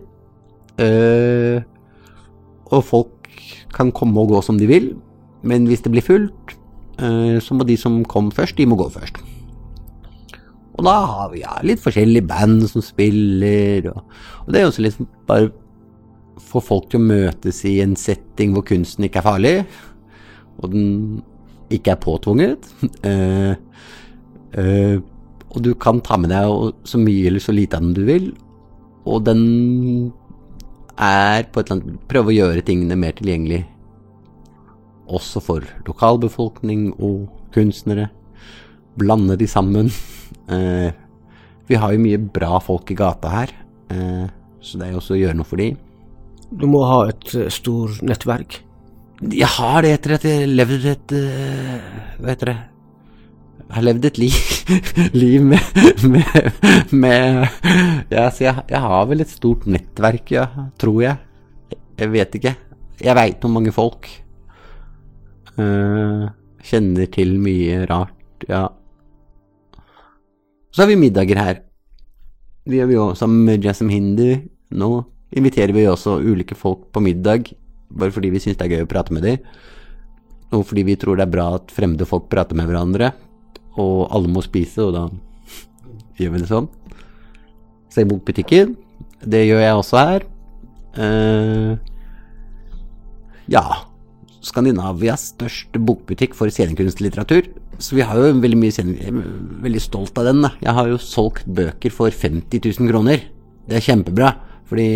Uh, 0.78 1.58
og 2.70 2.86
folk 2.86 3.34
kan 3.74 3.90
komme 3.96 4.22
og 4.22 4.36
gå 4.36 4.46
som 4.46 4.60
de 4.60 4.70
vil. 4.70 4.92
Men 5.42 5.66
hvis 5.66 5.82
det 5.82 5.90
blir 5.94 6.06
fullt, 6.06 6.58
så 7.42 7.56
må 7.56 7.64
de 7.66 7.74
som 7.80 7.96
kom 8.06 8.28
først, 8.30 8.54
de 8.60 8.66
må 8.68 8.76
gå 8.78 8.84
først. 8.92 9.16
Og 10.72 10.86
da 10.86 10.94
har 11.04 11.32
vi 11.32 11.42
ja, 11.42 11.58
litt 11.66 11.82
forskjellige 11.82 12.28
band 12.30 12.64
som 12.70 12.84
spiller, 12.84 13.90
og, 13.92 14.04
og 14.46 14.54
det 14.54 14.60
er 14.60 14.70
også 14.70 14.84
liksom 14.86 15.08
bare 15.28 15.50
få 16.42 16.62
folk 16.64 16.88
til 16.90 17.02
å 17.02 17.08
møtes 17.10 17.60
i 17.68 17.76
en 17.84 17.94
setting 17.98 18.54
hvor 18.56 18.64
kunsten 18.68 19.06
ikke 19.06 19.20
er 19.20 19.26
farlig, 19.26 19.54
og 20.62 20.72
den 20.72 20.86
ikke 21.72 21.94
er 21.94 22.00
påtvunget. 22.00 22.68
uh, 23.04 23.52
uh, 24.58 24.96
og 25.52 25.60
du 25.60 25.74
kan 25.76 26.00
ta 26.00 26.16
med 26.16 26.32
deg 26.32 26.72
så 26.88 27.00
mye 27.00 27.28
eller 27.28 27.44
så 27.44 27.52
lite 27.52 27.76
av 27.76 27.84
den 27.84 27.96
du 27.96 28.06
vil, 28.08 28.30
og 29.04 29.26
den 29.28 29.42
er 30.96 31.44
på 31.52 31.60
et 31.60 31.68
eller 31.68 31.80
annet 31.80 32.08
Prøve 32.08 32.30
å 32.30 32.36
gjøre 32.36 32.64
tingene 32.64 32.96
mer 33.00 33.14
tilgjengelig 33.18 33.62
også 35.12 35.42
for 35.44 35.66
lokalbefolkning 35.86 36.92
og 37.02 37.26
kunstnere. 37.54 38.08
Blande 38.98 39.36
de 39.40 39.48
sammen. 39.50 39.90
Uh, 40.50 40.90
vi 41.68 41.78
har 41.78 41.94
jo 41.94 42.02
mye 42.02 42.18
bra 42.20 42.58
folk 42.62 42.90
i 42.92 42.96
gata 42.98 43.30
her, 43.32 43.52
eh, 43.94 44.26
så 44.60 44.78
det 44.78 44.86
er 44.86 44.92
jo 44.92 44.98
også 44.98 45.14
å 45.14 45.20
gjøre 45.20 45.38
noe 45.38 45.48
for 45.48 45.62
de. 45.62 45.70
Du 46.52 46.66
må 46.68 46.82
ha 46.84 46.98
et 47.08 47.32
uh, 47.38 47.46
stort 47.54 48.02
nettverk. 48.04 48.58
Jeg 49.22 49.48
har 49.54 49.84
det 49.84 49.92
etter 49.96 50.16
at 50.16 50.24
jeg 50.26 50.48
levde 50.50 50.96
et 50.96 51.12
Hva 51.14 52.32
heter 52.32 52.48
det 52.50 52.56
Jeg 52.56 53.76
har 53.76 53.84
levd 53.86 54.08
et 54.08 54.18
liv, 54.18 54.38
liv 55.22 55.44
med, 55.46 55.84
med, 56.02 56.48
med 56.90 57.38
ja, 58.10 58.24
så 58.34 58.48
jeg, 58.48 58.64
jeg, 58.66 58.80
har 58.82 59.06
vel 59.12 59.22
et 59.22 59.30
stort 59.30 59.68
nettverk, 59.70 60.34
ja, 60.34 60.48
tror 60.82 60.98
jeg. 61.04 61.22
Jeg 62.02 62.12
vet 62.16 62.36
ikke. 62.40 62.56
Jeg 62.98 63.16
veit 63.16 63.46
om 63.46 63.54
mange 63.60 63.72
folk. 63.72 64.10
kjenner 66.66 67.10
til 67.14 67.36
mye 67.46 67.84
rart, 67.86 68.48
ja. 68.50 68.66
Så 70.72 70.82
har 70.82 70.88
vi 70.88 70.96
middager 70.96 71.36
her. 71.36 71.58
Vi 72.64 72.78
gjør 72.78 72.88
vi 72.88 72.96
jo 72.96 73.06
sammen 73.18 73.44
med 73.44 73.64
Jasm 73.66 73.90
Hindu. 73.92 74.40
Nå 74.72 74.88
inviterer 75.36 75.72
vi 75.76 75.84
også 75.88 76.16
ulike 76.24 76.56
folk 76.56 76.86
på 76.92 77.02
middag, 77.04 77.50
bare 77.92 78.12
fordi 78.12 78.30
vi 78.32 78.40
syns 78.40 78.56
det 78.60 78.66
er 78.66 78.78
gøy 78.78 78.86
å 78.86 78.88
prate 78.88 79.12
med 79.12 79.26
dem. 79.26 79.42
Og 80.52 80.64
fordi 80.68 80.84
vi 80.88 80.96
tror 81.00 81.18
det 81.18 81.26
er 81.26 81.32
bra 81.32 81.46
at 81.58 81.72
fremmede 81.72 82.08
folk 82.08 82.30
prater 82.32 82.56
med 82.56 82.68
hverandre. 82.68 83.12
Og 83.80 84.08
alle 84.12 84.32
må 84.32 84.40
spise, 84.44 84.84
og 84.84 84.96
da 84.96 85.04
gjør 86.20 86.34
vi 86.36 86.42
det 86.42 86.50
sånn. 86.50 86.68
Se 87.92 88.04
bokbutikken. 88.08 88.76
Det 89.28 89.44
gjør 89.44 89.64
jeg 89.64 89.76
også 89.76 90.00
her. 90.00 90.28
Uh, 90.96 91.76
ja. 93.52 93.64
Skandinavias 94.42 95.34
største 95.34 95.80
bokbutikk 95.80 96.32
for 96.36 96.52
scenekunstlitteratur. 96.52 97.52
Så 97.82 97.96
vi 97.98 98.04
har 98.06 98.18
jo 98.18 98.30
veldig 98.38 98.58
mye 98.60 98.74
scene, 98.74 98.94
jeg 98.94 99.10
er 99.10 99.20
veldig 99.64 99.82
stolt 99.82 100.18
av 100.20 100.28
den. 100.28 100.42
Da. 100.44 100.52
Jeg 100.62 100.76
har 100.78 100.90
jo 100.92 100.98
solgt 101.02 101.48
bøker 101.50 101.94
for 101.94 102.14
50 102.14 102.62
000 102.62 102.90
kroner. 102.92 103.24
Det 103.66 103.78
er 103.78 103.86
kjempebra. 103.88 104.32
Fordi 104.70 104.88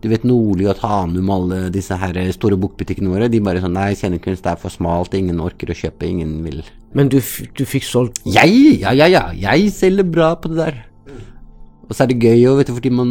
du 0.00 0.08
vet 0.12 0.24
Nordli 0.28 0.68
og 0.70 0.78
Tanum, 0.78 1.30
alle 1.34 1.60
disse 1.74 1.96
her 1.98 2.18
store 2.36 2.58
bokbutikkene 2.60 3.10
våre, 3.10 3.30
de 3.32 3.40
bare 3.42 3.62
sånn 3.64 3.74
Nei, 3.74 3.90
scenekunst 3.98 4.46
er 4.46 4.58
for 4.60 4.72
smalt, 4.72 5.16
ingen 5.18 5.40
orker 5.42 5.72
å 5.72 5.76
kjøpe, 5.76 6.06
ingen 6.06 6.38
vil 6.44 6.60
Men 6.96 7.10
du, 7.12 7.18
du 7.18 7.64
fikk 7.66 7.88
solgt 7.88 8.20
Jeg? 8.28 8.76
Ja, 8.84 8.94
ja, 8.94 9.08
ja. 9.10 9.24
Jeg 9.34 9.72
selger 9.74 10.06
bra 10.06 10.34
på 10.38 10.52
det 10.52 10.60
der. 10.60 10.82
Og 11.86 11.94
så 11.94 12.04
er 12.04 12.12
det 12.12 12.22
gøy 12.22 12.46
òg, 12.50 12.60
vet 12.60 12.70
du, 12.70 12.76
fordi 12.78 12.92
man 12.94 13.10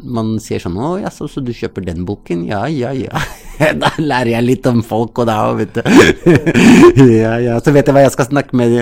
man 0.00 0.38
sier 0.40 0.60
sånn 0.62 0.78
'Å 0.80 1.02
jaså, 1.02 1.28
så 1.28 1.42
du 1.44 1.52
kjøper 1.52 1.84
den 1.84 2.06
boken?' 2.08 2.46
Ja, 2.48 2.64
ja, 2.66 2.92
ja. 2.96 3.20
da 3.82 3.90
lærer 3.98 4.34
jeg 4.34 4.46
litt 4.46 4.66
om 4.70 4.80
folk 4.86 5.22
og 5.22 5.28
da, 5.28 5.38
vet 5.58 5.76
du. 5.76 5.82
ja, 7.20 7.36
ja. 7.42 7.58
Så 7.60 7.74
vet 7.74 7.86
jeg 7.86 7.96
hva 7.96 8.04
jeg 8.06 8.14
skal 8.14 8.30
snakke 8.30 8.56
med 8.56 8.78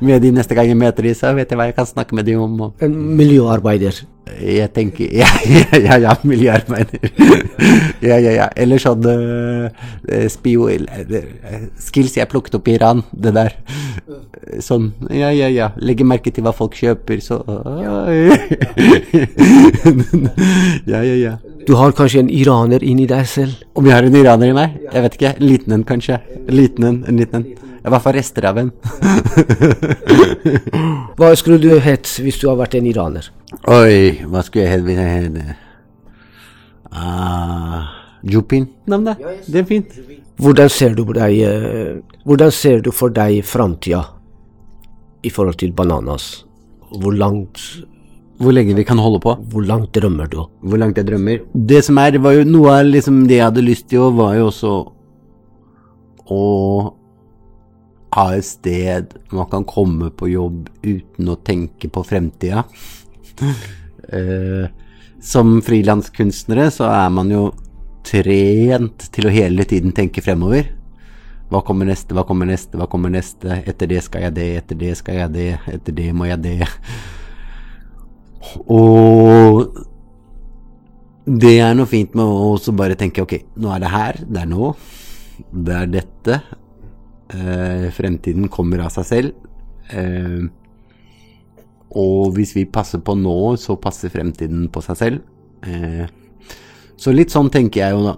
med 0.00 0.22
de 0.22 0.32
neste 0.34 0.56
gang 0.56 0.70
jeg 0.70 0.78
møter 0.78 1.06
dem, 1.06 1.16
så 1.18 1.34
vet 1.36 1.50
jeg 1.50 1.58
hva 1.58 1.70
jeg 1.70 1.78
kan 1.78 1.88
snakke 1.88 2.16
med 2.16 2.28
dem 2.28 2.42
om. 2.44 2.70
En 2.84 2.96
miljøarbeider. 3.18 4.04
Jeg 4.40 4.70
tenker 4.76 5.06
Ja, 5.20 5.28
ja, 5.86 5.96
ja, 6.00 6.14
miljøarbeider. 6.22 6.98
ja, 8.02 8.16
ja, 8.16 8.30
ja. 8.36 8.48
Eller 8.56 8.78
sånn 8.82 9.04
uh, 9.06 9.68
spio... 10.30 10.68
Skills 11.80 12.16
jeg 12.18 12.28
plukket 12.30 12.54
opp 12.58 12.68
i 12.70 12.74
Iran, 12.78 13.02
det 13.12 13.32
der. 13.36 13.56
Sånn 14.64 14.90
Ja, 15.10 15.30
ja, 15.34 15.48
ja. 15.52 15.70
Legge 15.80 16.04
merke 16.06 16.30
til 16.34 16.44
hva 16.46 16.52
folk 16.56 16.74
kjøper, 16.78 17.20
så 17.24 17.40
Ja, 20.90 21.00
ja, 21.04 21.16
ja. 21.16 21.34
Du 21.66 21.74
har 21.78 21.92
kanskje 21.96 22.20
en 22.24 22.30
iraner 22.32 22.82
inni 22.84 23.06
deg 23.10 23.26
selv? 23.28 23.52
Om 23.76 23.86
jeg 23.86 23.94
har 23.94 24.06
en 24.06 24.16
iraner 24.16 24.52
i 24.52 24.56
meg? 24.56 24.78
Jeg 24.90 25.02
vet 25.06 25.14
ikke. 25.18 25.32
Liten 25.44 25.76
en, 25.76 25.84
kanskje. 25.86 26.18
Liten 26.50 26.86
en, 26.88 27.02
en 27.08 27.20
liten 27.20 27.42
en. 27.42 27.69
I 27.80 27.88
hvert 27.88 28.04
fall 28.04 28.16
rester 28.16 28.44
av 28.44 28.58
en. 28.60 28.70
hva 31.18 31.30
skulle 31.38 31.60
du 31.62 31.70
hett 31.80 32.10
hvis 32.20 32.40
du 32.40 32.48
hadde 32.50 32.60
vært 32.60 32.76
en 32.76 32.88
iraner? 32.90 33.30
Oi, 33.72 34.20
hva 34.28 34.42
skulle 34.44 34.66
jeg 34.66 34.74
hett 34.74 34.84
hvis 34.86 35.00
jeg 35.00 35.10
het 35.16 35.38
uh, 36.92 37.88
Jupin? 38.28 38.68
Navnet? 38.90 39.22
Det 39.46 39.62
er 39.62 39.68
fint. 39.68 39.96
Hvordan 40.40 40.72
ser 40.72 40.96
du, 40.96 41.06
deg, 41.16 41.40
uh, 41.40 42.20
hvordan 42.28 42.52
ser 42.52 42.84
du 42.84 42.92
for 42.92 43.12
deg 43.16 43.40
framtida 43.48 44.04
i 45.24 45.32
forhold 45.32 45.60
til 45.60 45.72
Bananas? 45.76 46.44
Hvor 46.90 47.16
langt 47.16 47.64
hvor 48.40 48.54
lenge 48.56 48.72
vi 48.72 48.86
kan 48.88 48.96
holde 48.96 49.20
på. 49.20 49.34
Hvor 49.52 49.64
langt 49.68 49.92
drømmer 49.92 50.28
du? 50.32 50.38
Hvor 50.64 50.80
langt 50.80 50.96
jeg 50.96 51.06
drømmer? 51.10 51.42
Det 51.52 51.82
som 51.84 51.98
er, 52.00 52.14
det 52.14 52.22
var 52.24 52.38
jo 52.38 52.46
noe 52.48 52.72
av 52.72 52.86
liksom 52.88 53.26
det 53.28 53.36
jeg 53.36 53.44
hadde 53.44 53.64
lyst 53.66 53.90
til, 53.92 54.06
var 54.16 54.32
jo 54.38 54.46
også 54.48 54.70
å 56.30 56.40
ha 58.14 58.26
et 58.34 58.46
sted 58.46 59.14
man 59.30 59.48
kan 59.50 59.64
komme 59.68 60.10
på 60.10 60.30
jobb 60.32 60.68
uten 60.82 61.30
å 61.30 61.38
tenke 61.46 61.90
på 61.92 62.04
fremtida. 62.06 62.64
uh, 64.14 64.66
som 65.20 65.58
frilanskunstnere 65.62 66.70
så 66.72 66.88
er 66.90 67.10
man 67.12 67.30
jo 67.32 67.50
trent 68.06 69.10
til 69.12 69.28
å 69.28 69.34
hele 69.34 69.66
tiden 69.68 69.92
tenke 69.96 70.24
fremover. 70.24 70.72
Hva 71.50 71.60
kommer 71.66 71.88
neste, 71.88 72.14
hva 72.14 72.24
kommer 72.26 72.48
neste, 72.48 72.78
hva 72.78 72.86
kommer 72.90 73.12
neste? 73.12 73.60
Etter 73.66 73.90
det 73.90 74.04
skal 74.06 74.28
jeg 74.28 74.36
det, 74.38 74.48
etter 74.62 74.78
det 74.78 74.94
skal 74.98 75.18
jeg 75.24 75.34
det, 75.34 75.48
etter 75.70 75.96
det 75.96 76.10
må 76.14 76.28
jeg 76.30 76.40
det. 76.44 76.68
Og 78.78 79.66
det 81.26 81.56
er 81.60 81.74
noe 81.76 81.90
fint 81.90 82.14
med 82.16 82.24
å 82.24 82.54
også 82.54 82.72
bare 82.74 82.96
tenke 82.98 83.22
ok, 83.22 83.36
nå 83.60 83.74
er 83.74 83.82
det 83.82 83.92
her, 83.92 84.20
det 84.24 84.44
er 84.44 84.50
nå, 84.50 84.72
det 85.50 85.76
er 85.76 85.92
dette. 85.98 86.40
Eh, 87.30 87.90
fremtiden 87.94 88.48
kommer 88.50 88.82
av 88.82 88.90
seg 88.94 89.06
selv. 89.06 89.50
Eh, 89.94 90.46
og 91.90 92.34
hvis 92.34 92.54
vi 92.56 92.66
passer 92.70 93.02
på 93.02 93.14
nå, 93.18 93.54
så 93.58 93.78
passer 93.78 94.12
fremtiden 94.12 94.66
på 94.72 94.82
seg 94.82 94.98
selv. 94.98 95.22
Eh, 95.66 96.06
så 97.00 97.14
litt 97.14 97.32
sånn 97.32 97.50
tenker 97.52 97.84
jeg 97.84 97.94
jo 97.94 98.02
da. 98.08 98.16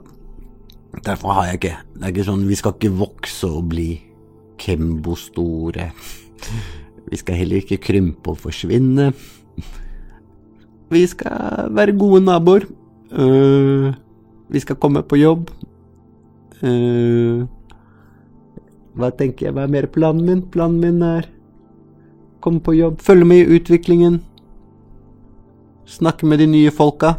Derfor 1.02 1.32
har 1.32 1.46
jeg 1.48 1.56
ikke 1.56 1.76
Det 1.96 2.02
er 2.04 2.10
ikke 2.12 2.24
sånn 2.26 2.42
Vi 2.44 2.56
skal 2.60 2.74
ikke 2.74 2.90
vokse 3.00 3.48
og 3.48 3.70
bli 3.70 3.86
Kembo-store. 4.60 5.86
Vi 7.08 7.20
skal 7.20 7.38
heller 7.40 7.62
ikke 7.62 7.80
krympe 7.80 8.34
og 8.34 8.40
forsvinne. 8.40 9.12
Vi 10.92 11.00
skal 11.08 11.72
være 11.72 11.96
gode 11.96 12.20
naboer. 12.24 12.66
Vi 14.52 14.60
skal 14.60 14.76
komme 14.76 15.00
på 15.08 15.16
jobb. 15.16 15.48
Uh, 16.62 17.48
hva 18.98 19.08
tenker 19.16 19.48
jeg, 19.48 19.54
hva 19.56 19.64
er 19.64 19.72
mer 19.72 19.88
planen 19.92 20.26
min? 20.26 20.42
Planen 20.52 20.80
min 20.82 21.00
er 21.06 21.28
komme 22.42 22.60
på 22.64 22.74
jobb, 22.74 23.00
følge 23.00 23.28
med 23.28 23.42
i 23.42 23.56
utviklingen. 23.56 24.18
Snakke 25.88 26.26
med 26.26 26.42
de 26.42 26.48
nye 26.50 26.72
folka. 26.74 27.14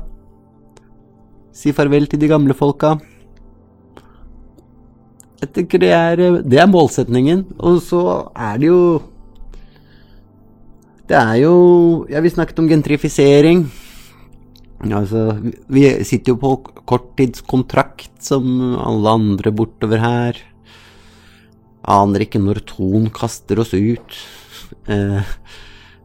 Si 1.54 1.74
farvel 1.76 2.10
til 2.10 2.22
de 2.22 2.30
gamle 2.32 2.56
folka. 2.58 2.98
Jeg 5.44 5.52
tenker 5.56 5.82
det 5.84 5.92
er, 5.92 6.22
det 6.42 6.60
er 6.60 6.70
målsetningen. 6.72 7.46
Og 7.60 7.82
så 7.84 8.04
er 8.36 8.60
det 8.62 8.70
jo 8.72 8.84
Det 11.08 11.18
er 11.20 11.36
jo 11.44 12.06
Ja, 12.10 12.22
vi 12.22 12.30
snakket 12.30 12.60
om 12.60 12.68
gentrifisering. 12.68 13.66
Altså, 14.84 15.40
vi 15.68 16.04
sitter 16.04 16.34
jo 16.34 16.40
på 16.40 16.56
korttidskontrakt 16.86 18.24
som 18.24 18.76
alle 18.76 19.10
andre 19.10 19.52
bortover 19.52 20.00
her. 20.00 20.53
Aner 21.84 22.24
ikke 22.24 22.40
når 22.40 22.62
troen 22.70 23.10
kaster 23.12 23.60
oss 23.60 23.74
ut. 23.76 24.16
Eh, 24.88 25.34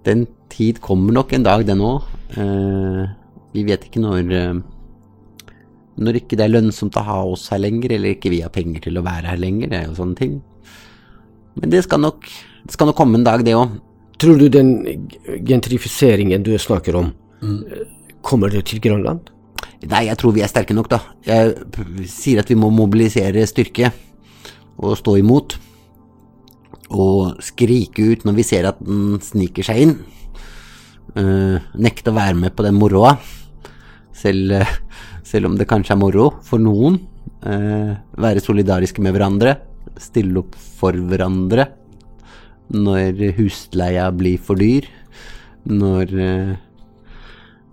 den 0.07 0.27
tid 0.51 0.81
kommer 0.83 1.15
nok 1.15 1.35
en 1.37 1.47
dag, 1.47 1.65
den 1.67 1.83
òg. 1.85 2.09
Eh, 2.35 3.05
vi 3.55 3.65
vet 3.69 3.87
ikke 3.87 4.03
når 4.03 4.35
eh, 4.35 4.59
Når 5.99 6.21
ikke 6.21 6.37
det 6.39 6.45
er 6.45 6.53
lønnsomt 6.53 6.95
å 6.99 7.03
ha 7.03 7.19
oss 7.27 7.49
her 7.51 7.59
lenger, 7.59 7.97
eller 7.97 8.15
ikke 8.15 8.31
vi 8.31 8.43
har 8.45 8.53
penger 8.55 8.85
til 8.85 8.99
å 8.99 9.03
være 9.03 9.33
her 9.33 9.41
lenger. 9.43 9.71
Det 9.71 9.79
er 9.79 9.89
jo 9.89 9.97
sånne 9.99 10.19
ting. 10.19 10.37
Men 11.59 11.73
det 11.73 11.83
skal 11.87 12.03
nok, 12.05 12.27
det 12.63 12.75
skal 12.75 12.91
nok 12.91 12.99
komme 12.99 13.19
en 13.19 13.27
dag, 13.27 13.43
det 13.43 13.57
òg. 13.59 13.81
Tror 14.19 14.39
du 14.39 14.47
den 14.51 14.71
gentrifiseringen 15.47 16.43
du 16.47 16.53
snakker 16.59 16.97
om, 16.99 17.11
kommer 18.23 18.51
det 18.51 18.65
til 18.71 18.83
Grønland? 18.83 19.31
Nei, 19.87 20.05
jeg 20.09 20.19
tror 20.19 20.35
vi 20.35 20.43
er 20.43 20.51
sterke 20.51 20.75
nok, 20.75 20.91
da. 20.91 20.99
Jeg 21.27 21.55
sier 22.11 22.43
at 22.43 22.51
vi 22.51 22.59
må 22.59 22.71
mobilisere 22.75 23.47
styrke 23.47 23.93
og 24.79 24.97
stå 24.99 25.17
imot. 25.19 25.59
Og 26.89 27.43
skrike 27.45 28.13
ut 28.13 28.25
når 28.25 28.39
vi 28.39 28.47
ser 28.47 28.69
at 28.71 28.79
den 28.81 29.19
sniker 29.25 29.67
seg 29.67 29.83
inn. 29.85 29.99
Uh, 31.17 31.59
nekte 31.81 32.13
å 32.13 32.17
være 32.17 32.37
med 32.39 32.55
på 32.57 32.65
den 32.67 32.77
moroa. 32.79 33.15
Selv, 34.17 34.53
uh, 34.61 34.75
selv 35.27 35.51
om 35.51 35.57
det 35.59 35.69
kanskje 35.69 35.95
er 35.97 36.01
moro 36.01 36.31
for 36.45 36.63
noen. 36.63 37.01
Uh, 37.45 37.97
være 38.21 38.45
solidariske 38.45 39.03
med 39.05 39.17
hverandre. 39.17 39.57
Stille 40.01 40.43
opp 40.43 40.57
for 40.79 40.97
hverandre 40.97 41.69
når 42.69 43.23
husleia 43.39 44.11
blir 44.13 44.41
for 44.45 44.61
dyr. 44.61 44.85
Når 45.69 46.11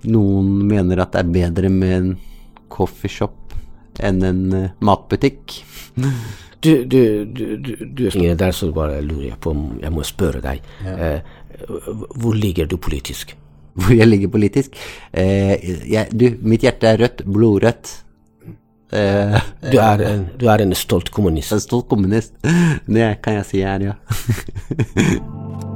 noen 0.08 0.48
mener 0.70 1.02
at 1.04 1.12
det 1.12 1.22
er 1.22 1.34
bedre 1.36 1.72
med 1.72 1.96
en 1.98 2.08
coffeeshop 2.72 3.56
enn 4.00 4.24
en 4.24 4.42
matbutikk. 4.80 5.60
Du, 6.66 6.84
du, 6.90 7.02
du, 7.26 7.72
du, 7.86 8.06
er 8.10 8.38
der, 8.40 8.52
så 8.56 8.72
bare 8.74 9.02
lurer 9.06 9.30
jeg 9.30 9.40
på 9.42 9.54
om 9.54 9.66
jeg 9.82 9.94
må 9.94 10.06
spørre 10.08 10.42
deg. 10.44 10.64
Ja. 10.86 10.96
Eh, 11.16 11.20
hvor 12.16 12.34
ligger 12.34 12.70
du 12.70 12.78
politisk? 12.78 13.36
Hvor 13.76 13.92
jeg 13.92 14.08
ligger 14.08 14.30
politisk? 14.32 14.78
Eh, 15.12 15.60
jeg, 15.92 16.08
du, 16.16 16.30
mitt 16.48 16.64
hjerte 16.64 16.88
er 16.88 17.02
rødt. 17.02 17.26
Blodrødt. 17.28 17.92
Eh, 18.96 19.36
du, 19.72 19.78
er 19.84 20.06
en, 20.08 20.28
du 20.40 20.48
er 20.48 20.64
en 20.64 20.74
stolt 20.74 21.12
kommunist? 21.12 21.52
En 21.52 21.60
stolt 21.60 21.90
kommunist. 21.92 22.34
Det 22.88 23.16
kan 23.22 23.42
jeg 23.42 23.50
si 23.52 23.60
jeg 23.60 23.76
er, 23.76 23.92
ja. 23.92 23.96